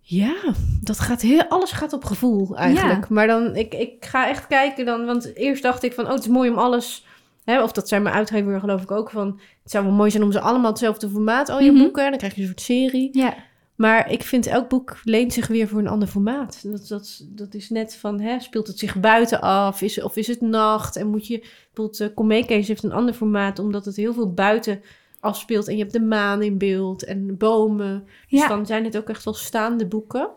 [0.01, 0.35] Ja,
[0.83, 3.09] dat gaat heel, alles gaat op gevoel eigenlijk.
[3.09, 6.21] Maar dan, ik, ik ga echt kijken dan, want eerst dacht ik van, oh, het
[6.21, 7.07] is mooi om alles,
[7.51, 10.23] hè, of dat zei mijn uitgever geloof ik ook, van, het zou wel mooi zijn
[10.23, 11.83] om ze allemaal hetzelfde formaat, al je Mhm.
[11.83, 13.09] boeken, dan krijg je een soort serie.
[13.13, 13.35] Ja.
[13.75, 16.61] Maar ik vind elk boek leent zich weer voor een ander formaat.
[16.63, 20.27] Dat, dat, dat is net van, hè, speelt het zich buiten af, is, of is
[20.27, 20.97] het nacht?
[20.97, 24.83] En moet je, bijvoorbeeld, uh, Komekees heeft een ander formaat, omdat het heel veel buiten
[25.21, 25.69] afspeelt.
[25.69, 28.05] En je hebt de maan in beeld en bomen.
[28.29, 28.49] Dus Ja.
[28.49, 30.29] dan zijn het ook echt wel staande boeken.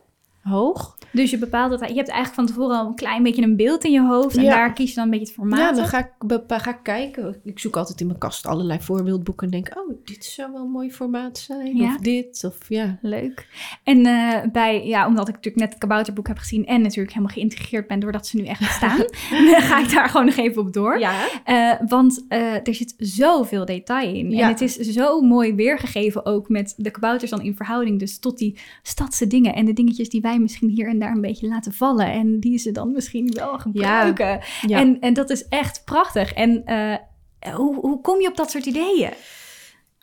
[0.43, 0.97] Hoog.
[1.11, 3.83] Dus je bepaalt dat, je hebt eigenlijk van tevoren al een klein beetje een beeld
[3.83, 4.37] in je hoofd.
[4.37, 4.55] En Ja.
[4.55, 6.11] daar kies je dan een beetje het formaat Ja, dan ga ik,
[6.47, 7.39] ga ik kijken.
[7.43, 9.45] Ik zoek altijd in mijn kast allerlei voorbeeldboeken.
[9.45, 11.75] En denk, oh, dit zou wel een mooi formaat zijn.
[11.77, 11.85] Ja.
[11.85, 12.97] Of dit, of ja.
[13.01, 13.47] Leuk.
[13.83, 17.35] En eh, bij, ja, omdat ik natuurlijk net het kabouterboek heb gezien en natuurlijk helemaal
[17.35, 20.73] geïntegreerd ben doordat ze nu echt bestaan, dan ga ik daar gewoon nog even op
[20.73, 20.99] door.
[20.99, 24.33] Ja, Eh, want eh, er zit zoveel detail in.
[24.33, 28.37] En het is zo mooi weergegeven ook met de kabouters dan in verhouding dus tot
[28.37, 29.53] die stadse dingen.
[29.55, 32.11] En de dingetjes die wij misschien hier en daar een beetje laten vallen.
[32.11, 34.39] En die ze dan misschien wel gebruiken.
[34.67, 34.79] ja.
[34.79, 36.33] En, en dat is echt prachtig.
[36.33, 36.95] En eh,
[37.55, 39.11] hoe, hoe kom je op dat soort ideeën?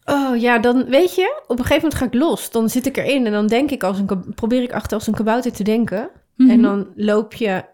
[0.05, 2.51] Oh ja, dan weet je, op een gegeven moment ga ik los.
[2.51, 5.15] Dan zit ik erin en dan denk ik als een, probeer ik achter als een
[5.15, 6.11] kabouter te denken.
[6.37, 6.63] En Mhm.
[6.63, 7.65] dan loop je,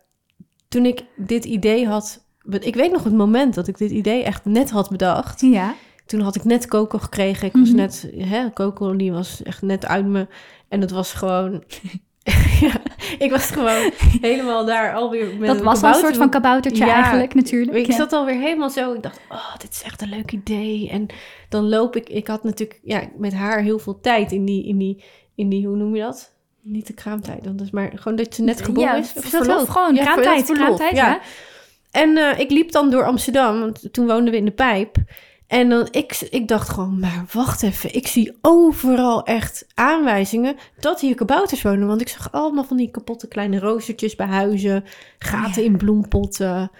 [0.69, 2.27] toen ik dit idee had,
[2.61, 5.41] ik weet nog het moment dat ik dit idee echt net had bedacht.
[5.41, 5.75] Ja.
[6.07, 7.47] Toen had ik net Coco gekregen.
[7.47, 7.77] Ik was Mhm.
[7.77, 10.27] net, hè, Coco die was echt net uit me.
[10.69, 11.63] En het was gewoon,
[12.61, 12.80] ja,
[13.18, 13.90] ik was gewoon
[14.21, 17.76] helemaal daar alweer met Dat een was al een soort van kaboutertje Ja, eigenlijk natuurlijk.
[17.76, 17.97] Ik Ja.
[17.97, 18.92] zat alweer helemaal zo.
[18.92, 20.88] Ik dacht, oh, dit is echt een leuk idee.
[20.90, 21.06] En
[21.49, 22.09] dan loop ik.
[22.09, 25.04] Ik had natuurlijk ja, met haar heel veel tijd in die, in die,
[25.35, 26.35] in die hoe noem je dat?
[26.62, 29.12] Niet de kraamtijd, dat is maar gewoon dat ze net geboren ja, is.
[29.16, 31.09] Of verlof, gewoon Ja, kraamtijd, verlof, kraamtijd, ja.
[31.09, 31.21] ja.
[31.90, 34.97] En eh, ik liep dan door Amsterdam, want toen woonden we in de Pijp.
[35.47, 37.95] En dan, ik, ik dacht gewoon, maar wacht even.
[37.95, 41.87] Ik zie overal echt aanwijzingen dat hier kabouters wonen.
[41.87, 44.85] Want ik zag allemaal van die kapotte kleine roostertjes bij huizen.
[45.19, 45.69] Gaten Ja.
[45.69, 46.71] in bloempotten.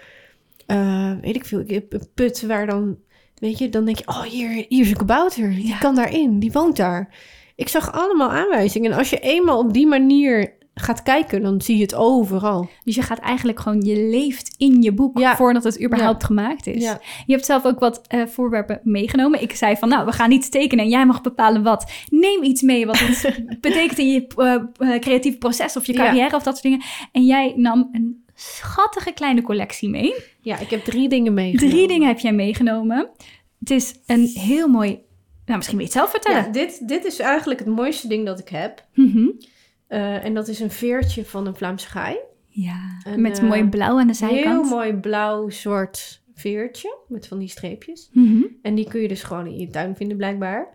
[0.65, 2.97] eh, weet ik veel, ik- een put waar dan...
[3.35, 5.49] Weet je, dan denk je, oh, hier, hier is een kabouter.
[5.49, 5.77] Die Ja.
[5.77, 7.15] kan daarin, die woont daar.
[7.55, 8.91] Ik zag allemaal aanwijzingen.
[8.91, 12.69] En als je eenmaal op die manier gaat kijken, dan zie je het overal.
[12.83, 15.35] Dus je gaat eigenlijk gewoon, je leeft in je boek Ja.
[15.35, 16.83] voordat het überhaupt gemaakt is.
[16.83, 16.99] Ja.
[17.25, 19.41] Je hebt zelf ook wat eh, voorwerpen meegenomen.
[19.41, 21.91] Ik zei van, nou, we gaan iets tekenen en jij mag bepalen wat.
[22.09, 26.35] Neem iets mee wat het betekent in je eh, eh, creatieve proces of je carrière
[26.35, 26.81] of dat soort dingen.
[27.11, 30.13] En jij nam een schattige kleine collectie mee.
[30.41, 31.75] Ja, ik heb drie dingen meegenomen.
[31.75, 33.09] Drie dingen heb jij meegenomen.
[33.59, 34.99] Het is een heel mooi,
[35.45, 36.51] nou, misschien wil je het zelf vertellen.
[36.51, 38.85] Dit, dit is eigenlijk het mooiste ding dat ik heb.
[38.93, 39.27] Mhm.
[39.87, 42.17] Eh, en dat is een veertje van een Vlaamse gaai.
[42.47, 44.43] Ja, met eh, mooi blauw aan de zijkant.
[44.43, 48.09] Heel mooi blauw-zwart veertje met van die streepjes.
[48.11, 48.43] Mhm.
[48.61, 50.67] En die kun je dus gewoon in je tuin vinden blijkbaar.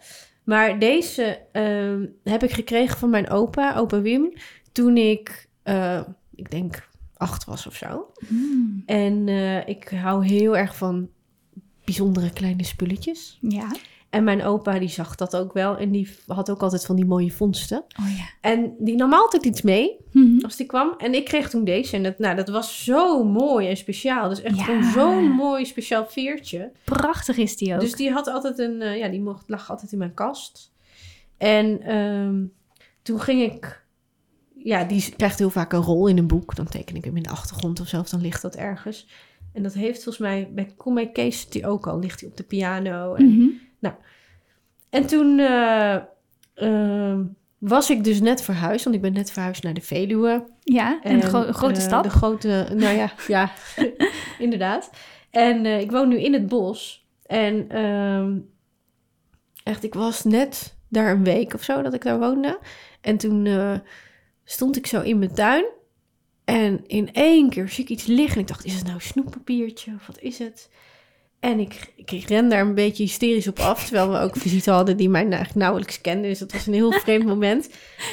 [0.44, 4.32] Maar deze ehm, heb ik gekregen van mijn opa, opa Wim,
[4.72, 6.02] toen ik, eh,
[6.34, 8.12] ik denk, acht was of zo.
[8.28, 8.82] Mm.
[8.86, 9.28] En
[9.66, 11.08] ik hou heel erg van
[11.84, 13.38] bijzondere kleine spulletjes.
[13.40, 13.68] Ja.
[14.12, 17.04] En mijn opa die zag dat ook wel en die had ook altijd van die
[17.04, 17.78] mooie vondsten.
[17.78, 18.24] Oh ja.
[18.40, 20.44] En die nam altijd iets mee Mhm.
[20.44, 20.94] als die kwam.
[20.98, 21.96] En ik kreeg toen deze.
[21.96, 24.28] En dat, nou, dat was zo mooi en speciaal.
[24.28, 24.62] Dus echt Ja.
[24.64, 26.72] gewoon zo'n mooi speciaal veertje.
[26.84, 27.80] Prachtig is die ook.
[27.80, 28.80] Dus die had altijd een...
[28.82, 30.72] eh, ja, die mocht, lag altijd in mijn kast.
[31.36, 32.44] En ehm,
[33.02, 33.84] toen ging ik...
[34.54, 36.54] Ja, die krijgt heel vaak een rol in een boek.
[36.54, 37.98] Dan teken ik hem in de achtergrond of zo.
[38.00, 39.08] Of dan ligt dat ergens.
[39.52, 40.50] En dat heeft volgens mij...
[40.54, 41.98] Bij Kom Case die ook al.
[41.98, 43.14] Ligt hij op de piano.
[43.14, 43.92] En Mhm.
[44.90, 45.96] en toen eh,
[46.54, 47.24] ehm,
[47.58, 50.44] was ik dus net verhuisd, want ik ben net verhuisd naar de Veluwe.
[50.60, 52.02] Ja, gro- een grote eh, stap.
[52.02, 53.52] De grote, nou ja, ja,
[54.38, 54.90] inderdaad.
[55.30, 57.06] En eh, ik woon nu in het bos.
[57.26, 58.38] En ehm,
[59.62, 62.58] echt, ik was net daar een week of zo dat ik daar woonde.
[63.00, 63.48] En toen
[64.44, 65.64] stond ik zo in mijn tuin.
[66.44, 68.34] En in één keer zie ik iets liggen.
[68.34, 70.70] En ik dacht, is het nou een snoeppapiertje of wat is het?
[71.42, 73.84] En ik, ik ren daar een beetje hysterisch op af.
[73.84, 76.30] Terwijl we ook visite hadden die mij eigenlijk nauwelijks kenden.
[76.30, 77.68] Dus dat was een heel vreemd moment.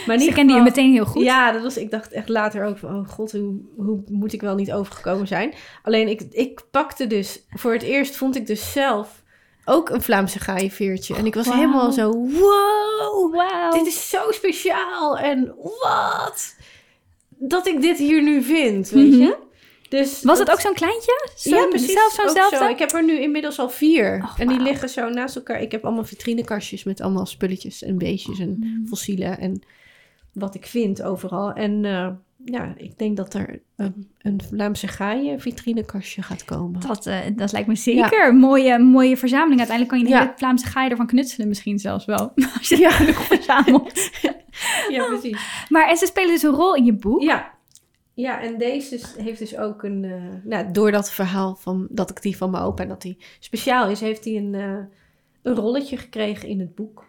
[0.06, 1.24] Maar in Ze kende je meteen heel goed.
[1.24, 4.42] ja, dat was, ik dacht echt later ook van, oh god, hoe, hoe moet ik
[4.42, 5.54] wel niet overgekomen zijn?
[5.84, 9.24] Alleen ik, ik pakte dus, voor het eerst vond ik dus zelf
[9.66, 11.16] ook een Vlaamse gaaienveertje.
[11.16, 13.72] En ik was helemaal zo, wow, Wauw.
[13.72, 15.18] dit is zo speciaal.
[15.18, 16.56] En wat?
[17.30, 19.22] Dat ik dit hier nu vind, weet Mhm.
[19.22, 19.38] je?
[19.90, 21.30] Dus Was het ook zo'n kleintje?
[21.36, 21.94] Zo, ja, precies.
[22.34, 22.68] Zelf zo.
[22.68, 24.22] Ik heb er nu inmiddels al vier.
[24.24, 25.62] Och, en die liggen zo naast elkaar.
[25.62, 28.88] Ik heb allemaal vitrinekastjes met allemaal spulletjes en beestjes en Mm.
[28.88, 29.62] fossielen en
[30.34, 31.52] wat ik vind overal.
[31.54, 32.08] En eh,
[32.46, 36.80] ja, ik denk dat er een, een Vlaamse gaaien vitrinekastje gaat komen.
[36.88, 39.60] Dat, eh, dat lijkt me zeker een mooie, mooie verzameling.
[39.60, 40.20] Uiteindelijk kan je de Ja.
[40.20, 42.32] hele Vlaamse gaai ervan knutselen misschien zelfs wel.
[42.58, 42.92] Als je Ja.
[42.92, 44.10] genoeg verzamelt.
[44.90, 45.66] Ja, precies.
[45.70, 47.22] Maar en ze spelen dus een rol in je boek.
[47.22, 47.52] Ja.
[48.20, 50.04] Ja, en deze heeft dus ook een...
[50.04, 53.18] eh, nou, door dat verhaal van, dat ik die van mijn opa en dat die
[53.40, 54.00] speciaal is...
[54.00, 54.78] heeft hij een, eh,
[55.42, 57.06] een rolletje gekregen in het boek.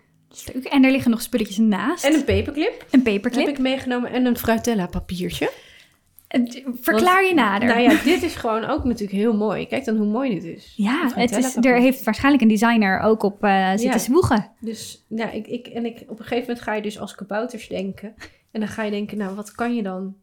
[0.55, 0.65] Leuk.
[0.65, 2.05] En er liggen nog spulletjes naast.
[2.05, 3.47] En een paperclip een paperclip.
[3.47, 5.51] heb ik meegenomen en een Fruitella papiertje.
[6.81, 7.69] Verklaar je nader.
[7.69, 9.67] Nou ja, dit is gewoon ook natuurlijk heel mooi.
[9.67, 10.73] Kijk dan hoe mooi dit is.
[10.77, 13.99] Ja, Het is, er heeft waarschijnlijk een designer ook op eh, zitten Ja.
[13.99, 14.51] zwoegen.
[14.61, 17.69] Dus ja, ik, ik, en ik, op een gegeven moment ga je dus als kabouters
[17.69, 18.15] denken.
[18.51, 20.15] En dan ga je denken, nou, wat kan je dan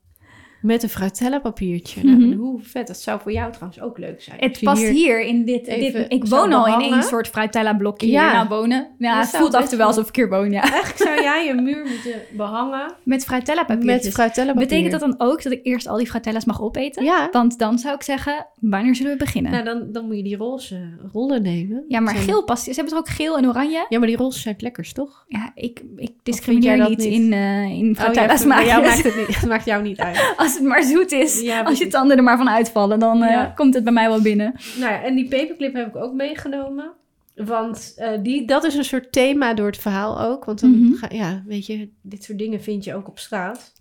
[0.61, 2.03] met een Fruitella papiertje?
[2.03, 2.37] Nou, Mhm.
[2.37, 4.37] hoe vet, dat zou voor jou trouwens ook leuk zijn.
[4.39, 6.05] Het je past hier, in dit, dit...
[6.07, 8.33] Ik woon al in één soort fruitella blokje Ja.
[8.33, 8.87] nou wonen.
[8.97, 10.61] Ja, het voelt af en wel alsof ik hier woon, ja.
[10.61, 14.15] Eigenlijk zou jij een muur moeten behangen Met papiertjes.
[14.17, 14.53] met papier.
[14.55, 17.03] Betekent dat dan ook dat ik eerst al die fruitellas mag opeten?
[17.03, 17.27] Ja.
[17.31, 19.51] Want dan zou ik zeggen, wanneer zullen we beginnen?
[19.51, 21.83] Nou, dan, dan moet je die roze rollen nemen.
[21.87, 22.63] ja, maar Zijn- geel past.
[22.63, 23.85] Ze hebben er ook geel en oranje.
[23.89, 25.25] Ja, maar die roze zijn het lekkers, toch?
[25.27, 27.07] Ja, ik, ik discrimineer niet, niet?
[27.07, 30.33] in, eh in Oh, fruitella ja, maakt het, niet, het maakt jou niet uit.
[30.47, 31.41] Als het maar zoet is.
[31.41, 34.21] Ja, Als je tanden er maar van uitvallen, dan eh, komt het bij mij wel
[34.21, 34.53] binnen.
[34.79, 36.91] Nou ja, en die paperclip heb ik ook meegenomen.
[37.35, 40.45] Want eh, die, dat is een soort thema door het verhaal ook.
[40.45, 40.93] Want dan Mhm.
[40.93, 43.73] ga, ja, weet je, dit soort dingen vind je ook op straat.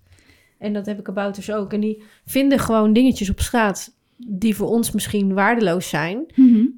[0.59, 1.73] En dat heb ik kabouters ook.
[1.73, 6.27] En die vinden gewoon dingetjes op straat die voor ons misschien waardeloos zijn.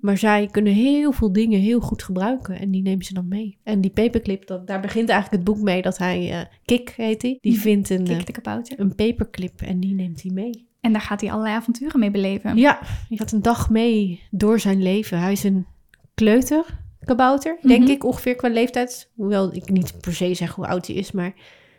[0.00, 2.58] Maar zij kunnen heel veel dingen heel goed gebruiken.
[2.58, 3.58] En die nemen ze dan mee.
[3.62, 6.30] En die paperclip, dat, daar begint eigenlijk het boek mee dat hij...
[6.32, 7.38] eh Kik heet hij.
[7.40, 7.60] Die Mhm.
[7.60, 8.80] vindt een, Kik eh, de kabouter.
[8.80, 10.66] een paperclip en die neemt hij mee.
[10.80, 12.56] En daar gaat hij allerlei avonturen mee beleven.
[12.56, 15.18] Ja, die gaat een dag mee door zijn leven.
[15.20, 15.66] Hij is een
[16.14, 16.64] kleuter,
[17.04, 17.90] kabouter, denk Mhm.
[17.90, 19.10] ik, ongeveer qua leeftijd.
[19.14, 21.34] Hoewel ik niet per se zeg hoe oud hij is, maar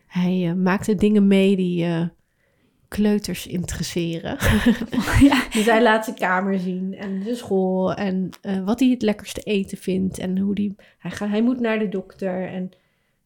[0.08, 1.86] hij eh, maakte dingen mee die
[2.90, 4.38] kleuters interesseren.
[5.30, 5.48] ja.
[5.52, 9.42] dus hij laat zijn kamer zien en de school en eh, wat hij het lekkerste
[9.42, 10.18] eten vindt.
[10.18, 12.72] En hoe die, hij, gaat, hij moet naar de dokter en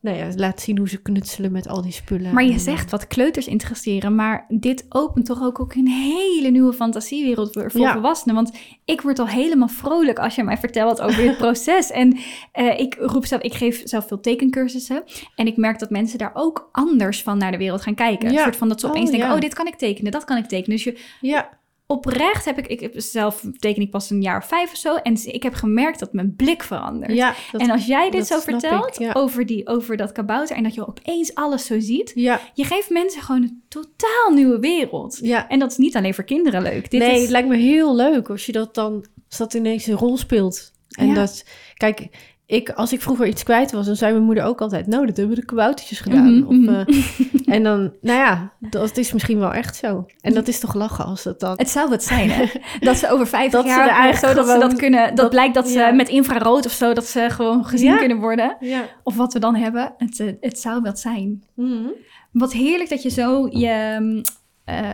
[0.03, 2.33] nou ja, laat zien hoe ze knutselen met al die spullen.
[2.33, 6.73] Maar je zegt wat kleuters interesseren, maar dit opent toch ook, ook een hele nieuwe
[6.73, 7.93] fantasiewereld voor, voor Ja.
[7.93, 8.35] volwassenen.
[8.35, 8.51] Want
[8.85, 11.91] ik word al helemaal vrolijk als je mij vertelt over dit proces.
[11.91, 12.17] En
[12.51, 15.03] eh, ik roep zelf, ik geef zelf veel tekencursussen.
[15.35, 18.27] En ik merk dat mensen daar ook anders van naar de wereld gaan kijken.
[18.27, 18.43] Een Ja.
[18.43, 19.35] soort van dat ze Oh, opeens denken, ja.
[19.35, 20.75] oh, dit kan ik tekenen, dat kan ik tekenen.
[20.75, 21.49] Dus je, Ja,
[21.93, 24.95] oprecht heb ik, ik heb zelf teken ik pas een jaar of vijf of zo.
[24.95, 27.13] En ik heb gemerkt dat mijn blik verandert.
[27.13, 27.35] ja.
[27.51, 29.11] dat- en als jij dit zo vertelt ik, ja.
[29.13, 32.89] over, die, over dat kabouter en dat je opeens alles zo ziet, ja, je geeft
[32.89, 35.19] mensen gewoon een totaal nieuwe wereld.
[35.21, 35.49] ja.
[35.49, 36.91] En dat is niet alleen voor kinderen leuk.
[36.91, 39.87] Dit nee, is, het lijkt me heel leuk als je dat dan, als dat ineens
[39.87, 40.71] een rol speelt.
[40.93, 42.07] En dat, kijk,
[42.53, 45.17] ik, als ik vroeger iets kwijt was, dan zei mijn moeder ook altijd, nou, dat
[45.17, 46.37] hebben de kaboutertjes gedaan.
[46.37, 46.69] Mhm, of, mhm.
[46.69, 50.05] eh, en dan, nou ja, dat is misschien wel echt zo.
[50.21, 51.53] En dat is toch lachen als dat dan...
[51.57, 52.45] het zou wat zijn, hè?
[52.79, 55.07] Dat ze over 50 Dat ze jaar eigenlijk zo, dat ze dat kunnen.
[55.07, 55.91] Dat, dat- blijkt dat ze ja.
[55.91, 57.97] met infrarood of zo, dat ze gewoon gezien Ja.
[57.97, 58.57] kunnen worden.
[58.59, 58.85] Ja.
[59.03, 59.93] Of wat we dan hebben.
[59.97, 61.43] Het, eh, het zou wat zijn.
[61.55, 61.87] Mhm.
[62.31, 64.21] Wat heerlijk dat je zo je, mm,
[64.65, 64.89] eh,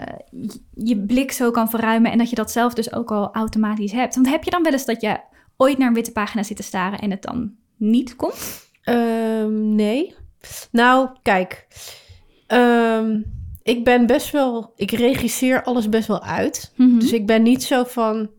[0.74, 4.16] je blik zo kan verruimen en dat je dat zelf dus ook al automatisch hebt.
[4.16, 5.18] Want heb je dan wel eens dat je
[5.62, 8.68] ooit naar een witte pagina zit te staren en het dan niet komt?
[8.84, 10.16] Ehm, nee.
[10.72, 11.68] Nou, kijk.
[12.48, 13.22] Ehm,
[13.64, 14.74] ik ben best wel...
[14.76, 16.74] Ik regisseer alles best wel uit.
[16.76, 17.00] Mhm.
[17.00, 18.30] Dus ik ben niet zo van...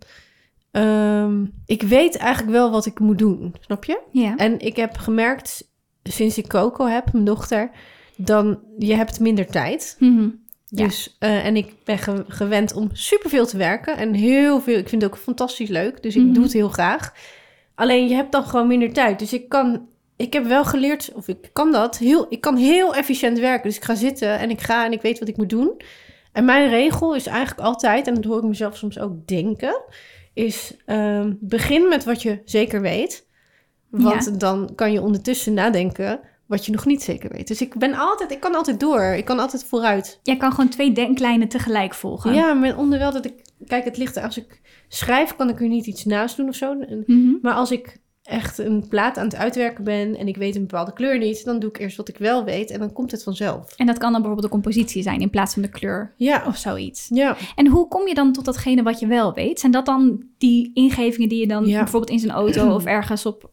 [0.71, 4.01] ehm, ik weet eigenlijk wel wat ik moet doen, snap je?
[4.11, 4.37] ja.
[4.37, 5.71] En ik heb gemerkt,
[6.03, 7.71] sinds ik Coco heb, mijn dochter,
[8.17, 9.97] dan je hebt minder tijd.
[9.99, 10.29] Mhm.
[10.73, 10.85] Ja.
[10.85, 13.97] Dus, eh, en ik ben ge- gewend om superveel te werken.
[13.97, 16.03] En heel veel, ik vind het ook fantastisch leuk.
[16.03, 16.33] Dus ik Mhm.
[16.33, 17.15] doe het heel graag.
[17.75, 19.19] Alleen je hebt dan gewoon minder tijd.
[19.19, 22.95] Dus ik kan, ik heb wel geleerd, of ik kan dat, heel, ik kan heel
[22.95, 23.63] efficiënt werken.
[23.69, 25.81] Dus ik ga zitten en ik ga en ik weet wat ik moet doen.
[26.33, 29.83] En mijn regel is eigenlijk altijd, en dat hoor ik mezelf soms ook denken,
[30.35, 33.27] is ehm, begin met wat je zeker weet.
[33.91, 37.49] Want dan kan je ondertussen nadenken wat je nog niet zeker weet.
[37.49, 39.03] Dus ik ben altijd, ik kan altijd door.
[39.03, 40.21] Ik kan altijd vooruit.
[40.23, 42.35] Jij kan gewoon twee denklijnen tegelijk volgen.
[42.35, 43.35] Ja, maar onderwijl dat ik...
[43.67, 44.23] Kijk, het ligt er...
[44.23, 46.75] Als ik schrijf, kan ik er niet iets naast doen of zo.
[46.75, 47.33] Mhm.
[47.43, 50.17] Maar als ik echt een plaat aan het uitwerken ben...
[50.17, 51.45] en ik weet een bepaalde kleur niet...
[51.45, 53.75] dan doe ik eerst wat ik wel weet en dan komt het vanzelf.
[53.77, 56.57] En dat kan dan bijvoorbeeld de compositie zijn in plaats van de kleur Ja, of
[56.57, 57.07] zoiets.
[57.15, 57.37] ja.
[57.55, 59.61] En hoe kom je dan tot datgene wat je wel weet?
[59.61, 61.79] Zijn dat dan die ingevingen die je dan Ja.
[61.79, 63.51] bijvoorbeeld in zijn auto of ergens op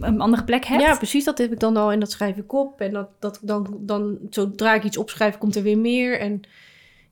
[0.00, 0.82] een andere plek hebt?
[0.82, 1.24] ja, precies.
[1.24, 2.80] Dat heb ik dan al en dat schrijf ik op.
[2.80, 6.20] En dat, dat dan, dan, zodra ik iets opschrijf, komt er weer meer.
[6.20, 6.40] En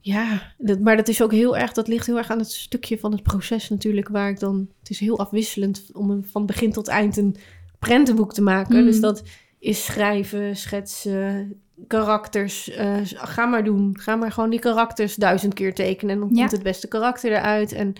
[0.00, 2.98] ja, dat, maar dat is ook heel erg, dat ligt heel erg aan het stukje
[2.98, 6.72] van het proces natuurlijk, waar ik dan, het is heel afwisselend om een, van begin
[6.72, 7.36] tot eind een
[7.78, 8.78] prentenboek te maken.
[8.78, 8.84] Mm.
[8.84, 9.22] Dus dat
[9.58, 11.54] is schrijven, schetsen,
[11.86, 12.70] karakters.
[12.70, 13.96] eh, ga maar doen.
[13.98, 16.14] Ga maar gewoon die karakters duizend keer tekenen.
[16.14, 16.36] En dan Ja.
[16.38, 17.72] komt het beste karakter eruit.
[17.72, 17.92] En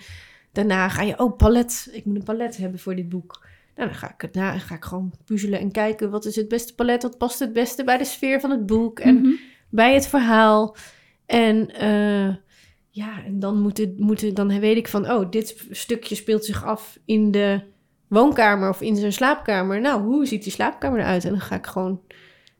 [0.51, 1.89] daarna ga je, oh, palet.
[1.91, 3.45] Ik moet een palet hebben voor dit boek.
[3.75, 6.09] Nou, dan ga ik, het na, ga ik gewoon puzzelen en kijken...
[6.11, 8.99] wat is het beste palet, wat past het beste bij de sfeer van het boek...
[8.99, 9.31] en Mhm.
[9.69, 10.75] bij het verhaal.
[11.31, 12.35] En eh,
[12.89, 16.45] ja, en dan, moet het, moet het, dan weet ik van, oh, dit stukje speelt
[16.45, 17.61] zich af in de
[18.07, 19.81] woonkamer of in zijn slaapkamer.
[19.81, 21.23] Nou, hoe ziet die slaapkamer eruit?
[21.23, 22.01] En dan ga ik gewoon,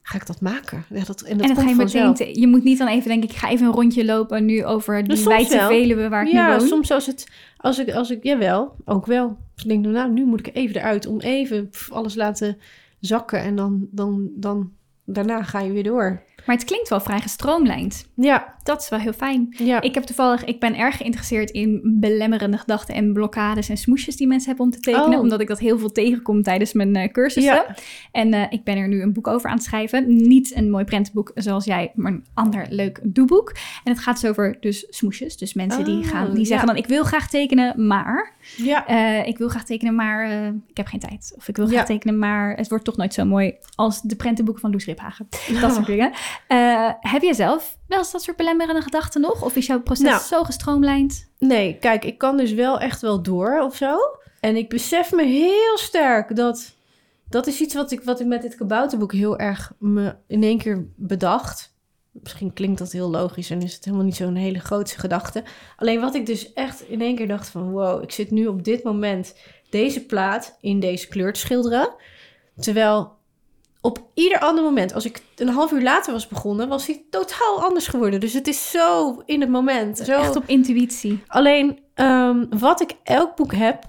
[0.02, 0.86] ga ik dat maken.
[0.90, 2.14] Ja, dat, en dat en dat ga je meteen.
[2.14, 4.98] te- je moet niet dan even denken, ik ga even een rondje lopen nu over
[4.98, 5.68] die Dus soms wijze wel.
[5.70, 6.68] Veluwe waar ik ja, nu woon.
[6.68, 9.38] soms als het, als ik, als ik, jawel, ook wel.
[9.56, 12.58] Dus ik denk, nou, nu moet ik even eruit om even alles laten
[13.00, 13.40] zakken.
[13.40, 14.72] En dan, dan, dan,
[15.06, 16.24] daarna ga je weer door.
[16.46, 18.06] Maar het klinkt wel vrij gestroomlijnd.
[18.16, 19.56] Ja, Dat is wel heel fijn.
[19.58, 19.82] ja.
[19.82, 24.28] Ik heb toevallig, ik ben erg geïnteresseerd in belemmerende gedachten en blokkades en smoesjes die
[24.28, 25.20] mensen hebben om te tekenen, Oh.
[25.20, 27.54] omdat ik dat heel veel tegenkom tijdens mijn eh, cursussen.
[27.54, 27.76] Ja.
[28.12, 30.16] En eh, ik ben er nu een boek over aan het schrijven.
[30.28, 33.50] Niet een mooi prentenboek zoals jij, maar een ander leuk doeboek.
[33.84, 35.38] En het gaat dus over dus smoesjes.
[35.38, 36.74] Dus mensen die Oh, gaan, die zeggen ja.
[36.74, 38.88] dan, ik wil graag tekenen, maar ja.
[38.88, 40.32] eh, ik wil graag tekenen, maar
[40.68, 41.34] ik heb geen tijd.
[41.38, 41.86] Of ik wil graag Ja.
[41.86, 45.28] tekenen, maar het wordt toch nooit zo mooi als de prentenboeken van Loes Riphagen.
[45.62, 46.12] Dat soort dingen.
[46.48, 49.44] Eh, heb jij zelf wel eens dat soort belemmerende gedachten nog?
[49.44, 50.22] Of is jouw proces Nou.
[50.22, 51.30] zo gestroomlijnd?
[51.40, 53.98] Nee, kijk, ik kan dus wel echt wel door of zo.
[54.40, 56.76] En ik besef me heel sterk dat...
[57.30, 60.58] Dat is iets wat ik, wat ik met dit kabouterboek heel erg me in één
[60.58, 61.76] keer bedacht.
[62.12, 65.44] Misschien klinkt dat heel logisch en is het helemaal niet zo'n hele grote gedachte.
[65.78, 67.72] Alleen wat ik dus echt in één keer dacht van...
[67.72, 69.36] Wow, ik zit nu op dit moment
[69.70, 71.90] deze plaat in deze kleur te schilderen.
[72.60, 73.18] Terwijl
[73.82, 76.68] op ieder ander moment, als ik een half uur later was begonnen...
[76.68, 78.20] was hij totaal anders geworden.
[78.20, 79.98] Dus het is zo in het moment.
[79.98, 80.20] Zo...
[80.20, 81.24] Echt op intuïtie.
[81.28, 83.84] Alleen ehm, wat ik elk boek heb,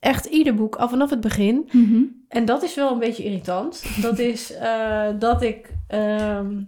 [0.00, 1.68] echt ieder boek, al vanaf het begin.
[1.72, 2.02] Mhm.
[2.28, 3.84] En dat is wel een beetje irritant.
[4.02, 6.60] Dat is eh, dat ik ehm,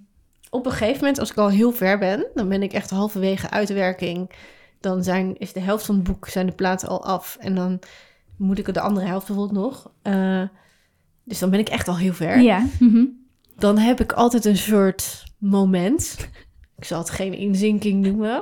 [0.50, 3.50] op een gegeven moment, als ik al heel ver ben, dan ben ik echt halverwege
[3.50, 4.30] uitwerking.
[4.80, 7.36] Dan zijn, is de helft van het boek, zijn de platen al af.
[7.40, 7.78] En dan
[8.36, 9.90] moet ik de andere helft bijvoorbeeld nog.
[10.02, 10.42] Eh,
[11.30, 12.66] dus dan ben ik echt al heel ver Ja.
[12.78, 13.04] Mhm.
[13.56, 16.16] dan heb ik altijd een soort moment.
[16.78, 18.40] Ik zal het geen inzinking noemen.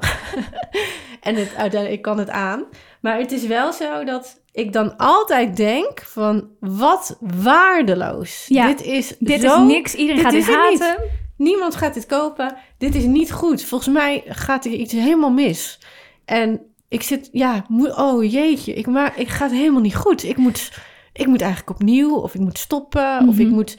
[1.21, 2.65] en het, uiteindelijk ik kan het aan.
[3.01, 8.45] Maar het is wel zo dat ik dan altijd denk van wat waardeloos.
[8.49, 9.95] Ja, dit is Dit zo, is niks.
[9.95, 10.81] Iedereen dit gaat dit het niet.
[10.81, 11.05] haten.
[11.37, 12.57] Niemand gaat dit kopen.
[12.79, 13.65] Dit is niet goed.
[13.65, 15.79] Volgens mij gaat er iets helemaal mis.
[16.25, 20.23] En ik zit, ja, moet, oh jeetje, ik, maar, ik ga het helemaal niet goed.
[20.25, 20.73] Ik moet,
[21.19, 23.55] ik moet eigenlijk opnieuw, of ik moet stoppen, of ik Mhm.
[23.55, 23.79] moet,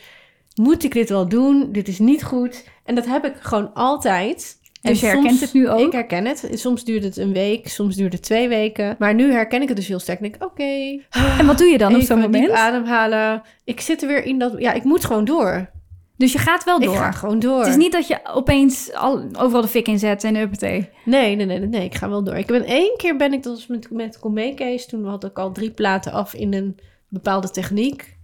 [0.56, 1.72] moet ik dit wel doen?
[1.72, 2.64] Dit is niet goed.
[2.86, 4.58] En dat heb ik gewoon altijd.
[4.82, 5.80] En Dus je herkent het nu ook?
[5.80, 6.50] Ik herken het.
[6.54, 8.96] Soms duurt het een week, soms duurt het twee weken.
[9.00, 10.20] Maar nu herken ik het dus heel sterk.
[10.22, 11.00] Ik denk, oké,
[11.40, 12.50] En wat doe je dan op zo'n moment?
[12.52, 13.42] ademhalen.
[13.64, 15.70] Ik zit er weer in dat, ja, ik moet gewoon door.
[16.18, 16.94] Dus je gaat wel door.
[16.94, 17.60] Ik ga gewoon door.
[17.60, 20.90] Het is niet dat je opeens al, overal de fik in zet en huppatee.
[21.06, 22.36] Nee, nee, nee, nee, nee, ik ga wel door.
[22.36, 24.88] Ik ben één keer ben ik dat was met met.
[24.90, 26.78] Toen had ik al drie platen af in een
[27.10, 28.18] bepaalde techniek.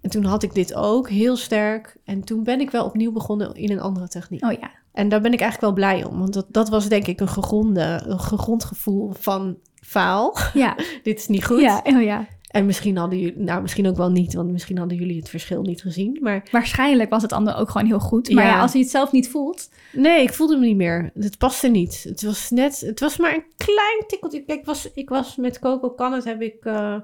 [0.00, 1.96] En toen had ik dit ook heel sterk.
[2.04, 4.44] En toen ben ik wel opnieuw begonnen in een andere techniek.
[4.44, 4.70] Oh ja.
[4.92, 6.18] En daar ben ik eigenlijk wel blij om.
[6.18, 10.36] Want dat, dat was denk ik een, gegronde, een gegrond gevoel van faal.
[10.54, 10.76] Ja.
[11.02, 11.60] dit is niet goed.
[11.60, 12.26] Ja, oh ja.
[12.52, 14.34] En misschien hadden jullie, nou misschien ook wel niet.
[14.34, 16.18] Want misschien hadden jullie het verschil niet gezien.
[16.20, 18.30] Maar Waarschijnlijk was het ander ook gewoon heel goed.
[18.30, 18.60] Maar ja, Ja.
[18.60, 19.70] als je het zelf niet voelt.
[19.92, 21.10] Nee, ik voelde me niet meer.
[21.14, 22.04] Het paste niet.
[22.08, 24.44] Het was net, het was maar een klein tikkeltje.
[24.44, 26.96] Kijk, ik was, ik was met Coco het heb ik eh,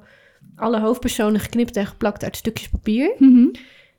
[0.59, 3.14] alle hoofdpersonen geknipt en geplakt uit stukjes papier.
[3.18, 3.47] Mhm.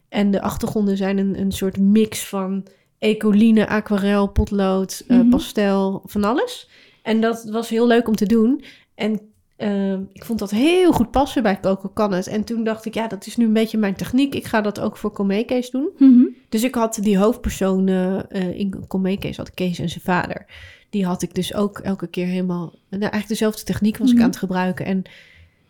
[0.10, 2.66] En de achtergronden zijn een, een soort mix van
[3.00, 5.30] ecoline, aquarel, potlood, eh, Mhm.
[5.30, 6.70] pastel, van alles.
[7.04, 8.64] En dat was heel leuk om te doen.
[8.96, 9.20] En
[9.56, 12.28] eh, ik vond dat heel goed passen bij Coco Can het.
[12.28, 14.36] En toen dacht ik, ja, dat is nu een beetje mijn techniek.
[14.36, 15.90] Ik ga dat ook voor Comekees doen.
[15.98, 16.24] Mhm.
[16.50, 20.46] Dus ik had die hoofdpersonen eh in Comekees, had Kees en zijn vader.
[20.90, 22.74] Die had ik dus ook elke keer helemaal...
[22.90, 24.86] Nou, eigenlijk dezelfde techniek was ik aan het gebruiken.
[24.86, 25.04] En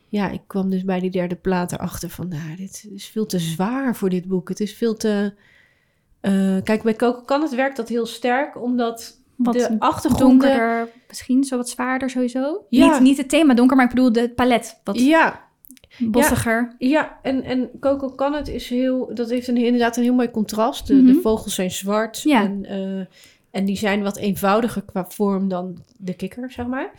[0.10, 2.28] ja, ik kwam dus bij die derde plaat erachter van...
[2.28, 4.50] Nou, dit is veel te zwaar voor dit boek.
[4.50, 5.34] Het is veel te...
[6.22, 10.50] eh, kijk, bij Coco kan het werkt dat heel sterk, omdat Wat de achtergronden...
[10.50, 12.66] donkerder, misschien zo wat zwaarder sowieso.
[12.70, 12.92] Ja.
[12.92, 14.80] Niet, niet het thema donker, maar ik bedoel de palet.
[14.84, 15.48] Wat Ja,
[15.98, 16.76] bossiger.
[16.78, 20.32] Ja, en, en Coco kan het is heel, dat heeft een, inderdaad een heel mooi
[20.32, 20.88] contrast.
[20.88, 21.06] De, Mhm.
[21.06, 22.44] de vogels zijn zwart Ja.
[22.44, 23.06] en, eh,
[23.52, 26.92] en die zijn wat eenvoudiger qua vorm dan de kikker, zeg maar.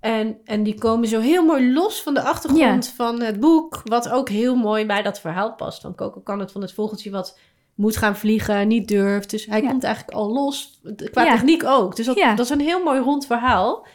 [0.00, 4.08] En, en die komen zo heel mooi los van de achtergrond van het boek, wat
[4.10, 5.80] ook heel mooi bij dat verhaal past.
[5.80, 7.38] Van Coco kan het van het vogeltje wat
[7.74, 9.30] moet gaan vliegen, niet durft.
[9.30, 9.68] Dus hij Ja.
[9.70, 10.80] komt eigenlijk al los,
[11.10, 11.32] qua Ja.
[11.32, 11.96] techniek ook.
[11.96, 13.86] Dus dat, is een heel mooi rond verhaal.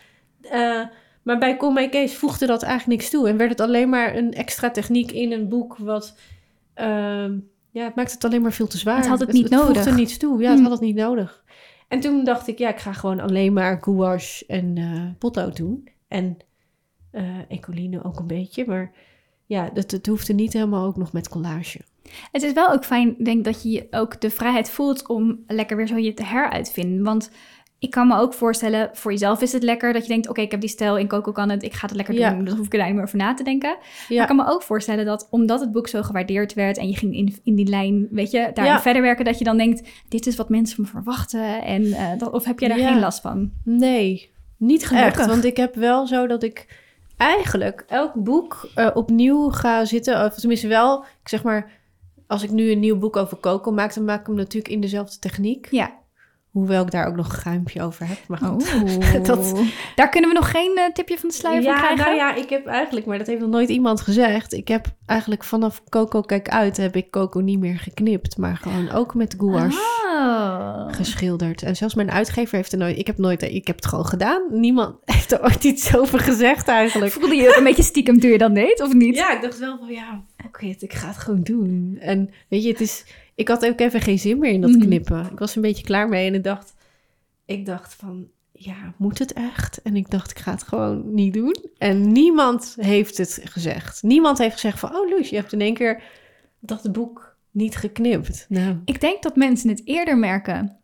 [0.42, 0.82] Eh,
[1.24, 3.28] maar bij Call My Case voegde dat eigenlijk niks toe.
[3.30, 6.16] En werd het alleen maar een extra techniek in een boek wat...
[6.74, 7.38] ehm,
[7.72, 8.98] ja, het maakt het alleen maar veel te zwaar.
[8.98, 9.96] Het had het niet het voegde nodig.
[9.96, 10.42] niets toe.
[10.42, 10.64] Ja, het Hmm.
[10.64, 11.44] had het niet nodig.
[11.88, 15.88] En toen dacht ik, ja, ik ga gewoon alleen maar gouache en eh potlood doen.
[16.14, 16.38] En
[17.12, 18.66] eh ecoline ook een beetje.
[18.68, 18.92] Maar
[19.46, 21.80] ja, het, het hoefde niet helemaal ook nog met collage.
[22.32, 25.78] Het is wel ook fijn, denk ik, dat je ook de vrijheid voelt om lekker
[25.78, 27.04] weer zo je te heruitvinden.
[27.04, 27.32] Want
[27.80, 30.52] ik kan me ook voorstellen, voor jezelf is het lekker dat je denkt, oké, ik
[30.52, 32.30] heb die stijl in Coco kan het, ik ga het lekker Ja.
[32.34, 33.70] doen, dan hoef ik er daar niet meer over na te denken.
[34.10, 36.96] Maar ik kan me ook voorstellen dat omdat het boek zo gewaardeerd werd en je
[36.96, 38.82] ging in, in die lijn, weet je, daarin Ja.
[38.82, 41.62] verder werken, dat je dan denkt, dit is wat mensen me verwachten.
[41.64, 43.52] En, eh, dat, of heb jij daar geen last van?
[43.64, 44.32] nee,
[44.66, 45.20] niet Gelukkig.
[45.20, 45.28] echt.
[45.30, 46.68] Want ik heb wel zo dat ik
[47.18, 50.26] eigenlijk elk boek eh, opnieuw ga zitten.
[50.26, 51.72] Of tenminste wel, ik zeg maar,
[52.28, 54.82] als ik nu een nieuw boek over Coco maak, dan maak ik hem natuurlijk in
[54.82, 55.68] dezelfde techniek.
[55.72, 55.92] Ja.
[56.54, 58.18] Hoewel ik daar ook nog een geheimtje over heb.
[58.28, 58.74] Maar goed.
[58.84, 59.24] Oh.
[59.28, 59.60] Dat-
[59.96, 61.98] Daar kunnen we nog geen eh, tipje van de sluier van Ja, krijgen?
[62.06, 64.54] nou ja, ik heb eigenlijk, maar dat heeft nog nooit iemand gezegd.
[64.54, 68.92] Ik heb eigenlijk vanaf Coco Kijk Uit heb ik Coco niet meer geknipt, maar gewoon
[68.92, 70.86] ook met gouache Oh.
[70.92, 71.62] geschilderd.
[71.64, 74.42] En zelfs mijn uitgever heeft er nooit, ik heb nooit, ik heb het gewoon gedaan.
[74.50, 77.12] Niemand heeft er ooit iets over gezegd eigenlijk.
[77.12, 79.16] Voelde je ook een beetje stiekem toen je dat deed, of niet?
[79.16, 81.98] Ja, ik dacht wel van ja, oké, ik ga het gewoon doen.
[82.00, 84.80] En weet je, het is, ik had ook even geen zin meer in dat Mhm.
[84.80, 85.30] knippen.
[85.32, 86.74] Ik was een beetje klaar mee en ik dacht,
[87.46, 89.82] ik dacht van, ja, moet het echt?
[89.82, 91.56] En ik dacht, ik ga het gewoon niet doen.
[91.78, 94.04] En niemand heeft het gezegd.
[94.04, 96.04] Niemand heeft gezegd van, oh Loes, je hebt in één keer
[96.60, 98.46] dat boek niet geknipt.
[98.50, 100.78] Nou, Ik denk dat mensen het eerder merken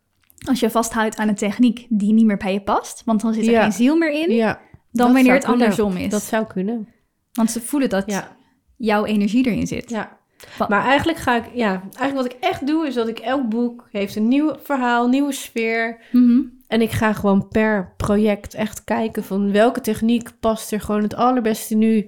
[0.48, 3.02] als je vasthoudt aan een techniek die niet meer bij je past.
[3.04, 3.62] Want dan zit er Ja.
[3.62, 4.34] geen ziel meer in.
[4.34, 4.60] ja, dan
[4.90, 5.60] dat wanneer het kunnen.
[5.60, 6.10] andersom is.
[6.10, 6.88] dat zou kunnen.
[7.32, 8.36] Want ze voelen dat Ja.
[8.76, 9.90] jouw energie erin zit.
[9.90, 10.18] Ja.
[10.58, 13.48] Wat- Maar eigenlijk ga ik, ja, eigenlijk wat ik echt doe is dat ik elk
[13.48, 15.98] boek heeft een nieuw verhaal, nieuwe sfeer.
[16.12, 16.40] Mhm.
[16.68, 21.14] En ik ga gewoon per project echt kijken van welke techniek past er gewoon het
[21.14, 22.06] allerbeste nu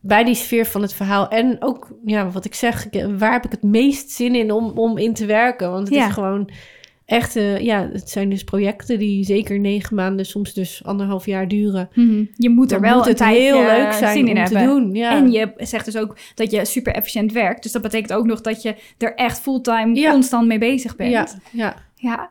[0.00, 1.28] bij die sfeer van het verhaal.
[1.28, 2.86] En ook, ja, wat ik zeg,
[3.18, 5.70] waar heb ik het meest zin in om, om in te werken?
[5.70, 6.06] Want het Ja.
[6.06, 6.50] is gewoon
[7.10, 11.48] echt, eh, ja, het zijn dus projecten die zeker negen maanden, soms dus anderhalf jaar
[11.48, 11.88] duren.
[11.94, 12.24] Mhm.
[12.34, 14.58] Je moet er wel moet een het tijd heel leuk zijn zin in om hebben.
[14.58, 14.94] te doen.
[14.94, 15.10] Ja.
[15.16, 17.62] En je zegt dus ook dat je super efficiënt werkt.
[17.62, 20.10] Dus dat betekent ook nog dat je er echt fulltime Ja.
[20.10, 21.10] constant mee bezig bent.
[21.10, 21.74] ja, ja.
[21.94, 22.30] Ja,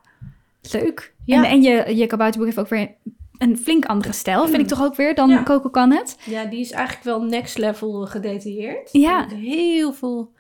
[0.71, 1.13] leuk.
[1.25, 1.37] Ja.
[1.37, 2.89] En, en je, je kabouterboek heeft ook weer
[3.37, 5.43] een flink andere stijl, vind ik toch ook weer, dan Ja.
[5.43, 6.17] Coco kan het.
[6.25, 8.89] Ja, die is eigenlijk wel next level gedetailleerd.
[8.91, 9.27] Ja.
[9.41, 10.31] Heel veel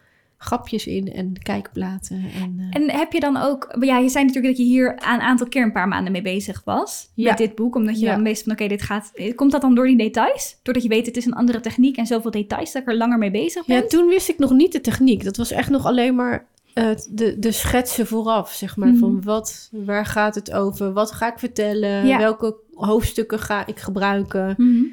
[0.41, 2.25] grapjes in en kijkplaten.
[2.41, 5.19] En, eh, En heb je dan ook, ja, je zei natuurlijk dat je hier een
[5.19, 7.29] aantal keer een paar maanden mee bezig was Ja.
[7.29, 8.13] met dit boek, omdat je Ja.
[8.15, 10.57] dan wist van oké, dit gaat, komt dat dan door die details?
[10.63, 13.17] Doordat je weet het is een andere techniek en zoveel details dat ik er langer
[13.17, 13.75] mee bezig ben?
[13.75, 15.23] Ja, toen wist ik nog niet de techniek.
[15.23, 18.87] Dat was echt nog alleen maar eh, de, de schetsen vooraf, zeg maar.
[18.89, 18.97] Mhm.
[18.99, 20.93] Van wat, waar gaat het over?
[20.93, 22.07] Wat ga ik vertellen?
[22.07, 22.17] Ja.
[22.17, 24.53] Welke hoofdstukken ga ik gebruiken?
[24.57, 24.83] Mhm.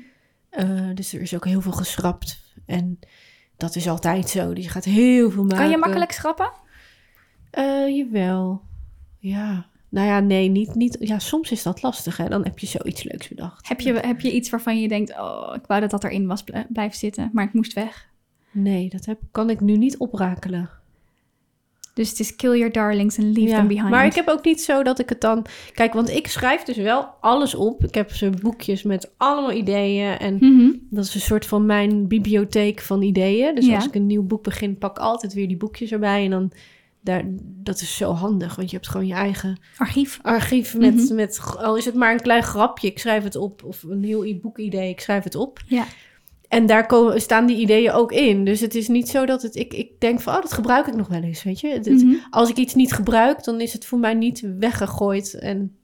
[0.50, 2.38] Eh, dus er is ook heel veel geschrapt.
[2.66, 2.98] En
[3.56, 4.52] dat is altijd zo.
[4.52, 5.58] Dus je gaat heel veel maken.
[5.58, 6.50] Kan je makkelijk schrappen?
[7.50, 8.62] Eh, jawel.
[9.18, 9.66] Ja.
[9.88, 10.96] Nou ja, nee, niet, niet.
[11.00, 12.28] Ja, soms is dat lastig, hè.
[12.28, 13.68] Dan heb je zoiets leuks bedacht.
[13.68, 16.42] Heb je, heb je iets waarvan je denkt, oh, ik wou dat dat erin was
[16.42, 18.08] bl- blijven zitten, maar het moest weg?
[18.50, 20.70] Nee, dat heb, kan ik nu niet oprakelen.
[21.96, 23.88] Dus het is kill your darlings and leave Ja, them behind.
[23.90, 25.46] Maar ik heb ook niet zo dat ik het dan...
[25.74, 27.84] Kijk, want ik schrijf dus wel alles op.
[27.84, 30.18] Ik heb ze boekjes met allemaal ideeën.
[30.18, 30.70] En Mhm.
[30.90, 33.54] dat is een soort van mijn bibliotheek van ideeën.
[33.54, 33.74] Dus Ja.
[33.74, 36.24] als ik een nieuw boek begin, pak ik altijd weer die boekjes erbij.
[36.24, 36.52] En dan...
[37.00, 37.22] Daar,
[37.62, 40.18] dat is zo handig, want je hebt gewoon je eigen Archief.
[40.22, 41.14] archief met, Mhm.
[41.14, 41.40] met...
[41.58, 43.64] Al is het maar een klein grapje, ik schrijf het op.
[43.64, 45.60] Of een heel e-boekidee, ik schrijf het op.
[45.66, 45.84] Ja.
[46.48, 48.44] En daar komen, staan die ideeën ook in.
[48.44, 49.56] Dus het is niet zo dat het...
[49.56, 51.68] Ik, ik denk van, oh, dat gebruik ik nog wel eens, weet je.
[51.68, 52.14] Het- Mhm.
[52.30, 55.76] als ik iets niet gebruik, dan is het voor mij niet weggegooid en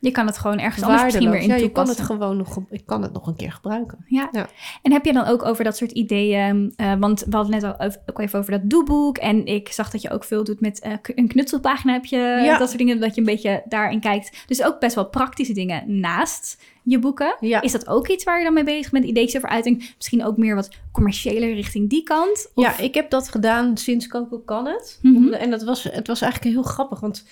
[0.00, 2.58] Je kan het gewoon ergens anders misschien weer in Ja, je kan het gewoon nog,
[2.70, 3.98] ik kan het nog een keer gebruiken.
[4.06, 4.28] Ja.
[4.32, 4.48] Ja.
[4.82, 7.80] En heb je dan ook over dat soort ideeën, eh, want we hadden net al
[7.80, 10.80] over, ook even over dat doeboek en ik zag dat je ook veel doet met
[10.80, 12.58] eh, een knutselpagina heb je, Ja.
[12.58, 14.44] dat soort dingen, dat je een beetje daarin kijkt.
[14.46, 17.36] Dus ook best wel praktische dingen naast je boeken.
[17.40, 17.60] Ja.
[17.62, 19.04] Is dat ook iets waar je dan mee bezig bent?
[19.04, 22.50] Ideetjes over uiting, misschien ook meer wat commerciëler richting die kant?
[22.54, 24.98] Of- Ja, ik heb dat gedaan sinds Coco kan het.
[25.02, 25.32] Mhm.
[25.32, 27.24] En dat was, het was eigenlijk heel grappig, want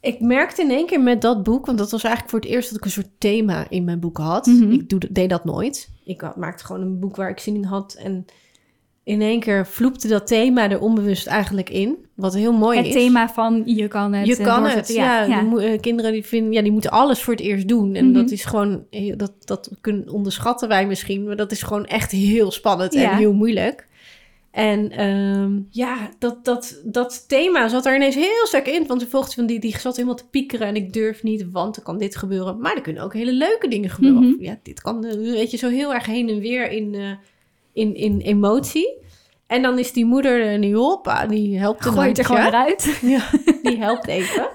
[0.00, 2.68] ik merkte in één keer met dat boek, want dat was eigenlijk voor het eerst
[2.68, 4.46] dat ik een soort thema in mijn boek had.
[4.46, 4.70] Mhm.
[4.70, 5.90] Ik doe, deed dat nooit.
[6.04, 8.26] Ik had- maakte gewoon een boek waar ik zin in had en
[9.10, 11.96] in één keer vloepte dat thema er onbewust eigenlijk in.
[12.14, 12.92] Wat heel mooi het is.
[12.92, 15.24] thema van je kan het Je eh, kan het, ja.
[15.24, 15.42] ja.
[15.42, 17.94] De eh, kinderen die, vinden, ja, die moeten alles voor het eerst doen.
[17.94, 18.14] En Mhm.
[18.14, 21.24] dat is gewoon, heel- dat, dat kunnen onderschatten wij misschien.
[21.24, 23.10] Maar dat is gewoon echt heel spannend Ja.
[23.10, 23.88] en heel moeilijk.
[24.50, 28.86] En ehm, ja, dat, dat, dat thema zat er ineens heel sterk in.
[28.86, 30.66] Want de volgt van die, die zat helemaal te piekeren.
[30.66, 32.60] En ik durf niet, want er kan dit gebeuren.
[32.60, 34.22] Maar er kunnen ook hele leuke dingen gebeuren.
[34.28, 34.42] Mhm.
[34.42, 37.10] Ja, dit kan, eh, weet je, zo heel erg heen en weer in, eh,
[37.72, 38.98] in, in emotie.
[39.46, 41.08] En dan is die moeder er nu op.
[41.08, 42.98] ah, Die helpt een Gooi het er gewoon eruit.
[43.02, 43.22] Ja,
[43.62, 44.48] die helpt even.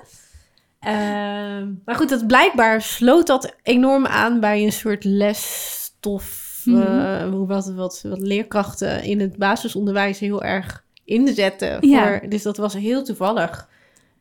[0.79, 6.43] Ehm, maar goed, dat blijkbaar sloot dat enorm aan bij een soort lesstof.
[6.65, 6.81] Mhm.
[6.81, 11.87] eh, hoe wat, wat, wat leerkrachten in het basisonderwijs heel erg inzetten.
[11.87, 12.07] Ja.
[12.07, 13.69] Voor, dus dat was heel toevallig.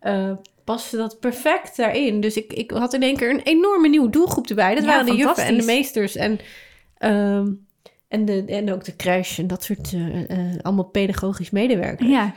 [0.00, 0.30] Eh
[0.64, 2.20] paste dat perfect daarin.
[2.20, 4.74] Dus ik, ik had in één keer een enorme nieuwe doelgroep erbij.
[4.74, 6.16] Dat Ja, waren de juffen en de meesters.
[6.16, 6.38] En,
[6.98, 7.52] ehm,
[8.08, 12.08] en, de, en ook de crash en dat soort eh, eh, allemaal pedagogisch medewerkers.
[12.08, 12.34] Ja,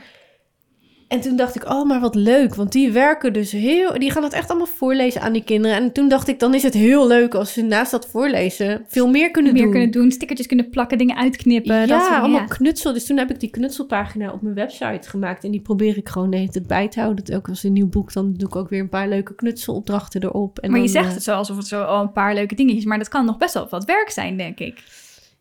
[1.08, 2.54] En toen dacht ik, oh, maar wat leuk.
[2.54, 3.98] Want die werken dus heel...
[3.98, 5.76] Die gaan het echt allemaal voorlezen aan die kinderen.
[5.76, 8.84] En toen dacht ik, dan is het heel leuk als ze naast dat voorlezen...
[8.88, 9.70] veel meer kunnen meer doen.
[9.70, 11.74] kunnen doen, stickertjes kunnen plakken, dingen uitknippen.
[11.74, 12.46] ja, dat soort, allemaal ja.
[12.46, 12.92] knutsel.
[12.92, 15.44] Dus toen heb ik die knutselpagina op mijn website gemaakt.
[15.44, 17.24] En die probeer ik gewoon de hele tijd bij te houden.
[17.24, 20.22] Dat ook als een nieuw boek, dan doe ik ook weer een paar leuke knutselopdrachten
[20.22, 20.58] erop.
[20.58, 22.84] En Maar je zegt eh, het zo alsof het zo al een paar leuke dingetjes,
[22.84, 24.82] maar dat kan nog best wel wat werk zijn, denk ik.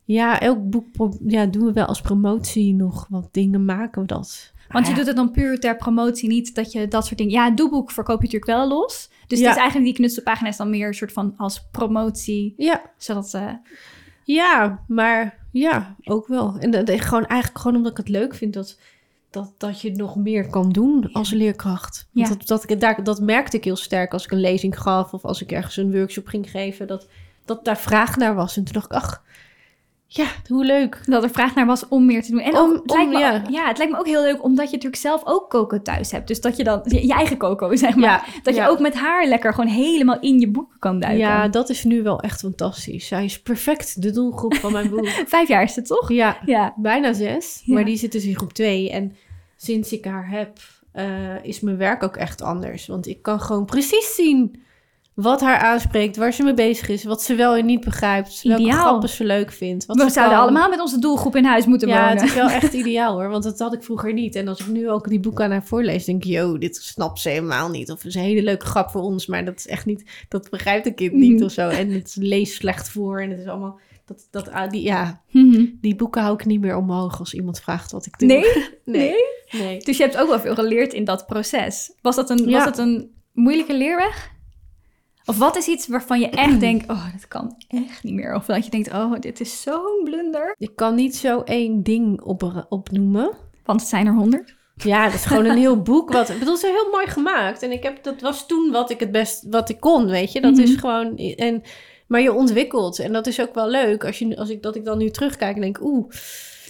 [0.08, 0.86] Ja, elk boek
[1.28, 3.66] ja, doen we wel als promotie nog wat dingen.
[3.66, 4.52] Maken we dat.
[4.70, 7.34] Want je ja, doet het dan puur ter promotie, niet dat je dat soort dingen...
[7.34, 9.10] Ja, een doelboek verkoop je natuurlijk wel los.
[9.28, 9.46] Dus Ja.
[9.46, 13.34] het is eigenlijk die knutselpagina is dan meer een soort van als promotie, Ja, zodat...
[13.34, 13.50] eh
[14.24, 16.56] Ja, maar ja, ook wel.
[16.60, 18.80] En dat, dat- gewoon, eigenlijk gewoon omdat ik het leuk vind dat,
[19.30, 22.08] dat, dat je nog meer kan doen als leerkracht.
[22.14, 22.34] Want Ja.
[22.36, 25.26] Dat, dat, ik- daar, dat merkte ik heel sterk als ik een lezing gaf of
[25.26, 26.88] als ik ergens een workshop ging geven.
[26.88, 27.08] Dat,
[27.46, 28.58] dat daar vraag naar was.
[28.58, 29.24] En toen dacht ik, ach,
[30.10, 31.02] ja, hoe leuk.
[31.06, 32.40] dat er vraag naar was om meer te doen.
[32.40, 33.42] En Om- ook, het lijkt me, ja.
[33.50, 33.68] ja.
[33.68, 36.28] het lijkt me ook heel leuk omdat je natuurlijk zelf ook coco thuis hebt.
[36.28, 38.06] Dus dat je dan je, je eigen coco, zeg maar.
[38.10, 41.20] Ja, dat je ook met haar lekker gewoon helemaal in je boeken kan duiken.
[41.22, 43.08] Ja, dat is nu wel echt fantastisch.
[43.08, 45.08] Zij is perfect de doelgroep van mijn boek.
[45.36, 46.12] Vijf jaar is het toch?
[46.12, 46.74] ja, Ja.
[46.78, 47.62] bijna zes.
[47.66, 48.92] Maar die zit dus in groep twee.
[48.92, 49.16] En
[49.58, 50.58] sinds ik haar heb,
[50.92, 52.88] eh, is mijn werk ook echt anders.
[52.88, 54.62] Want ik kan gewoon precies zien
[55.18, 58.62] wat haar aanspreekt, waar ze mee bezig is, wat ze wel en niet begrijpt, welke
[58.62, 58.80] Ideaal.
[58.86, 59.86] grappen ze leuk vindt.
[59.86, 60.44] Wat We ze zouden kan.
[60.48, 62.18] allemaal met onze doelgroep in huis moeten Ja, wonen.
[62.18, 64.36] het is wel echt ideaal hoor, want dat had ik vroeger niet.
[64.36, 67.20] En als ik nu ook die boeken aan haar voorlees, denk ik, yo, dit snapt
[67.20, 67.92] ze helemaal niet.
[67.92, 70.50] Of het is een hele leuke grap voor ons, maar dat is echt niet, dat
[70.50, 71.44] begrijpt een kind niet Mhm.
[71.44, 71.70] of zo.
[71.70, 75.66] En het leest slecht voor en het is allemaal, dat, dat, ah, die, ja, Mhm.
[75.82, 78.28] die boeken hou ik niet meer omhoog als iemand vraagt wat ik doe.
[78.28, 78.44] Nee?
[78.86, 79.10] Nee.
[79.10, 79.64] Nee?
[79.64, 79.80] nee.
[79.80, 81.92] Dus je hebt ook wel veel geleerd in dat proces.
[82.02, 82.52] Was dat een, Ja.
[82.56, 84.36] was dat een moeilijke leerweg?
[85.30, 88.36] Of wat is iets waarvan je echt denkt, oh, dat kan echt niet meer.
[88.36, 90.56] Of dat je denkt, oh, dit is zo'n blunder.
[90.58, 93.32] Ik kan niet zo één ding op, opnoemen.
[93.66, 94.56] Want het zijn er honderd.
[94.76, 96.12] Ja, dat is gewoon een heel boek.
[96.14, 97.64] Wat, ik bedoel, is heel mooi gemaakt.
[97.64, 100.42] En ik heb, dat was toen wat ik het best, wat ik kon, weet je.
[100.42, 100.62] Dat Mhm.
[100.62, 101.62] is gewoon, en,
[102.08, 103.00] maar je ontwikkelt.
[103.00, 104.06] En dat is ook wel leuk.
[104.06, 106.10] Als, je, als ik, dat ik dan nu terugkijk en denk, oeh,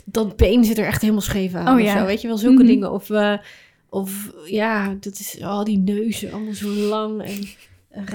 [0.06, 1.68] dat been zit er echt helemaal scheef aan.
[1.68, 2.00] Oh of ja.
[2.00, 2.66] zo, weet je wel, zulke Mhm.
[2.68, 2.92] dingen.
[2.92, 3.34] Of, eh,
[3.90, 7.48] of ja, dat is al die neuzen, allemaal zo lang en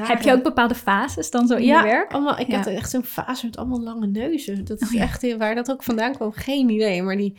[0.01, 2.13] Heb je ook bepaalde fases dan zo in ja, je werk?
[2.13, 2.57] Allemaal, ik Ja.
[2.57, 4.65] had echt zo'n fase met allemaal lange neuzen.
[4.65, 5.03] Dat is Oh ja.
[5.03, 7.03] echt waar dat ook vandaan kwam, geen idee.
[7.03, 7.37] Maar die,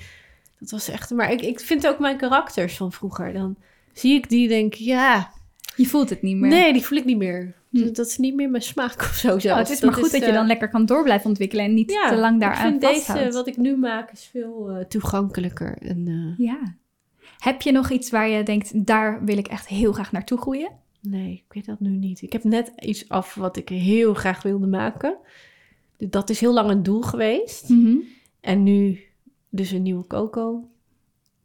[0.59, 1.09] dat was echt.
[1.11, 3.33] Maar ik, ik vind ook mijn karakters van vroeger.
[3.33, 3.55] Dan
[3.93, 5.31] zie ik die, denk ik, ja,
[5.75, 6.49] Je voelt het niet meer.
[6.49, 7.53] nee, die voel ik niet meer.
[7.69, 7.93] Hm.
[7.93, 9.35] Dat is niet meer mijn smaak of zo.
[9.35, 11.73] Oh, het is maar goed dat, je eh, dan lekker kan door blijven ontwikkelen en
[11.73, 13.33] niet te lang ik daaraan vind deze, vasthoudt.
[13.33, 15.77] wat ik nu maak, is veel eh, toegankelijker.
[15.81, 16.59] En, eh, Ja.
[17.37, 20.69] Heb je nog iets waar je denkt, daar wil ik echt heel graag naartoe groeien?
[21.09, 22.21] Nee, ik weet dat nu niet.
[22.21, 25.17] Ik heb net iets af wat ik heel graag wilde maken.
[25.97, 27.69] Dat is heel lang een doel geweest.
[27.69, 27.95] Mhm.
[28.39, 28.99] En nu
[29.49, 30.67] dus een nieuwe Coco.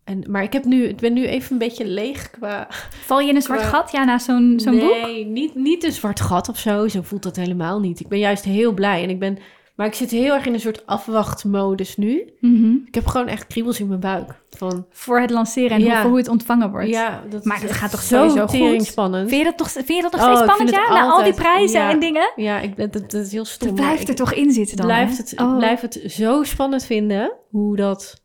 [0.04, 2.66] En, maar ik, heb nu, ik ben nu even een beetje leeg qua...
[2.90, 5.02] Val je in een zwart gat, ja, na zo'n zo'n boek?
[5.02, 6.88] nee, niet, niet een zwart gat of zo.
[6.88, 8.00] Zo voelt dat helemaal niet.
[8.00, 9.02] Ik ben juist heel blij.
[9.02, 9.38] En ik ben,
[9.78, 12.32] maar ik zit heel erg in een soort afwachtmodus nu.
[12.40, 12.72] Mhm.
[12.86, 14.34] Ik heb gewoon echt kriebels in mijn buik.
[14.50, 16.00] Van, Voor het lanceren en Ja.
[16.00, 16.88] hoe, hoe het ontvangen wordt.
[16.88, 18.84] ja, dat Maar echt gaat toch zo sowieso goed?
[18.86, 19.28] spannend.
[19.28, 20.80] Vind je dat, toch, vind je dat nog Oh, steeds spannend, ja?
[20.80, 21.90] het Na al die prijzen ja.
[21.90, 22.32] en dingen?
[22.36, 23.66] Ja, ik, dat, dat is heel stom.
[23.68, 25.22] Het blijft ik- er toch in zitten dan, blijft hè?
[25.22, 25.50] het, Oh.
[25.52, 28.22] Ik blijf het zo spannend vinden hoe dat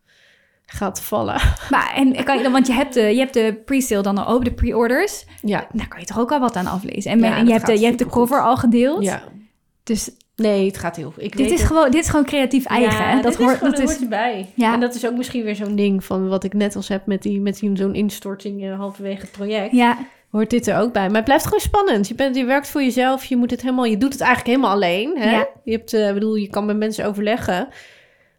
[0.66, 1.42] gaat vallen.
[1.70, 4.28] Maar, en kan je dan, want je hebt de, je hebt de pre-sale dan al
[4.34, 5.26] open, de pre-orders.
[5.42, 7.12] Ja, Daar kan je toch ook al wat aan aflezen.
[7.12, 9.04] En, Ja, en je, hebt de, je hebt de cover al gedeeld.
[9.04, 9.24] ja.
[9.84, 11.68] Dus Nee, het gaat heel Ik dit weet is, het.
[11.68, 13.04] gewoon, dit is gewoon creatief eigen.
[13.06, 13.22] Ja, hè?
[13.22, 14.50] Dat hoort, gewoon, dat dat is, hoort erbij.
[14.56, 14.74] Ja.
[14.74, 17.22] En dat is ook misschien weer zo'n ding van wat ik net als heb met,
[17.22, 19.72] die, met die, zo'n instorting eh, halverwege het project.
[19.72, 19.98] ja,
[20.30, 21.08] Hoort dit er ook bij.
[21.08, 22.08] Maar het blijft gewoon spannend.
[22.08, 23.26] Je, bent, je werkt voor jezelf.
[23.26, 25.18] Je, moet het helemaal, je doet het eigenlijk helemaal alleen.
[25.18, 25.32] Hè?
[25.32, 25.48] Ja.
[25.64, 27.68] Je, hebt, eh, bedoel, je kan met mensen overleggen.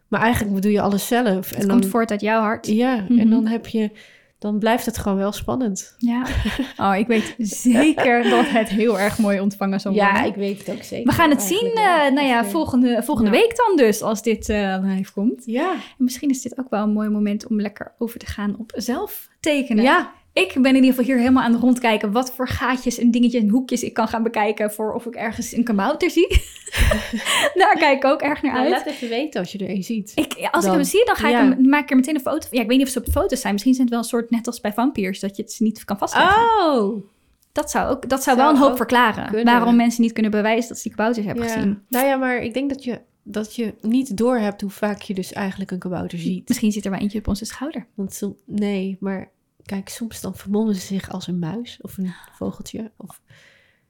[0.07, 1.49] Maar eigenlijk doe je alles zelf.
[1.49, 2.67] het en dan, komt voort uit jouw hart.
[2.67, 3.19] Ja, Mhm.
[3.19, 3.89] en dan heb je...
[4.45, 5.95] dan blijft het gewoon wel spannend.
[5.97, 6.23] Ja.
[6.77, 10.13] Oh, ik weet zeker dat het heel erg mooi ontvangen zal worden.
[10.13, 11.05] Ja, ik weet het ook zeker.
[11.05, 13.37] We gaan het zien, eh, nou ja, volgende, volgende Ja.
[13.37, 15.43] week dan dus, als dit eh live komt.
[15.45, 15.71] Ja.
[15.73, 18.71] En misschien is dit ook wel een mooi moment om lekker over te gaan op
[18.75, 19.83] zelf tekenen.
[19.83, 20.11] Ja.
[20.43, 23.41] Ik ben in ieder geval hier helemaal aan het rondkijken wat voor gaatjes en dingetjes
[23.41, 26.27] en hoekjes ik kan gaan bekijken voor of ik ergens een kabouter zie.
[27.53, 28.75] Daar kijk ik ook erg naar Nou, uit.
[28.75, 30.11] laat even weten als je er een ziet.
[30.15, 32.39] Ik, als ik hem zie, dan ga ik hem, maak ik er meteen een foto
[32.47, 32.57] van.
[32.57, 33.53] Ja, ik weet niet of ze op de foto's zijn.
[33.53, 35.97] Misschien zijn het wel een soort, net als bij vampiers, dat je het niet kan
[35.97, 36.41] vastleggen.
[36.41, 37.03] Oh!
[37.51, 39.27] Dat zou, ook, dat zou, Zou wel een hoop verklaren.
[39.27, 39.53] kunnen.
[39.53, 41.51] Waarom mensen niet kunnen bewijzen dat ze die kabouters hebben Ja.
[41.53, 41.81] gezien.
[41.89, 45.33] Nou ja, maar ik denk dat je, dat je niet doorhebt hoe vaak je dus
[45.33, 46.47] eigenlijk een kabouter ziet.
[46.47, 47.85] Misschien zit er wel eentje op onze schouder.
[47.93, 49.29] Want nee, maar
[49.65, 52.91] kijk, soms dan vermommen ze zich als een muis of een vogeltje.
[52.97, 53.21] Of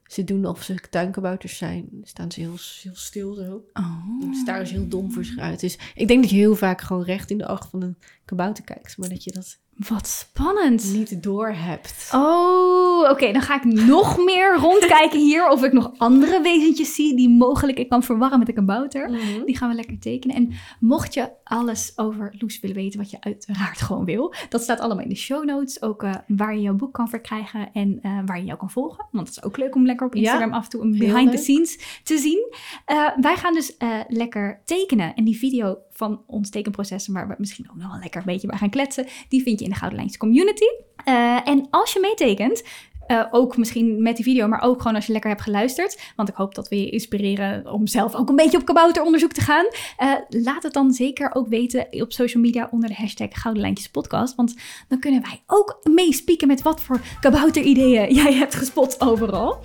[0.06, 1.88] ze doen of ze tuinkabouters zijn.
[1.90, 3.64] Dan staan ze heel, heel stil zo.
[3.72, 4.20] Oh.
[4.20, 5.60] Dan staren ze heel dom voor zich uit.
[5.60, 8.64] Dus ik denk dat je heel vaak gewoon recht in de ogen van een kabouter
[8.64, 8.98] kijkt.
[8.98, 10.92] Maar dat je dat Wat spannend.
[10.92, 12.10] niet doorhebt.
[12.14, 13.32] Oh, oké.
[13.32, 17.78] Dan ga ik nog meer rondkijken hier of ik nog andere wezentjes zie die mogelijk
[17.78, 19.10] ik kan verwarren met een kabouter.
[19.10, 19.44] Mhm.
[19.44, 20.36] Die gaan we lekker tekenen.
[20.36, 24.80] En mocht je alles over Loes willen weten, wat je uiteraard gewoon wil, dat staat
[24.80, 25.82] allemaal in de show notes.
[25.82, 29.06] Ook eh, waar je jouw boek kan verkrijgen en eh, waar je jou kan volgen.
[29.10, 31.30] Want het is ook leuk om lekker op Ja, Instagram af en toe een behind
[31.30, 32.54] the scenes te zien.
[32.84, 33.76] Eh, wij gaan dus
[34.08, 35.14] lekker tekenen.
[35.14, 38.46] En die video van ons tekenproces, waar we misschien ook nog wel lekker een beetje
[38.46, 40.64] bij gaan kletsen, die vind je in de Gouden Lijntjes Community.
[41.04, 42.62] Eh, en als je meetekent,
[43.06, 46.12] eh, ook misschien met die video, maar ook gewoon als je lekker hebt geluisterd.
[46.16, 49.40] Want ik hoop dat we je inspireren om zelf ook een beetje op kabouteronderzoek te
[49.40, 49.66] gaan.
[49.96, 53.88] Eh, laat het dan zeker ook weten op social media onder de hashtag Gouden Lijntjes
[53.88, 54.34] Podcast.
[54.34, 54.54] Want
[54.88, 59.58] dan kunnen wij ook meespieken met wat voor kabouterideeën jij hebt gespot overal.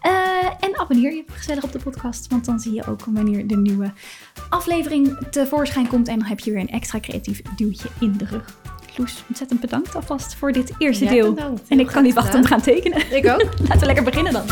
[0.00, 0.12] Eh,
[0.60, 3.92] en abonneer je gezellig op de podcast, want dan zie je ook wanneer de nieuwe
[4.48, 6.08] aflevering tevoorschijn komt.
[6.08, 8.73] En dan heb je weer een extra creatief duwtje in de rug.
[8.96, 11.32] Loes, ontzettend bedankt alvast voor dit eerste Ja, deel.
[11.34, 11.62] bedankt.
[11.68, 13.12] En ik kan niet wachten om te gaan tekenen.
[13.16, 13.42] Ik ook.
[13.68, 14.44] Laten we lekker beginnen dan.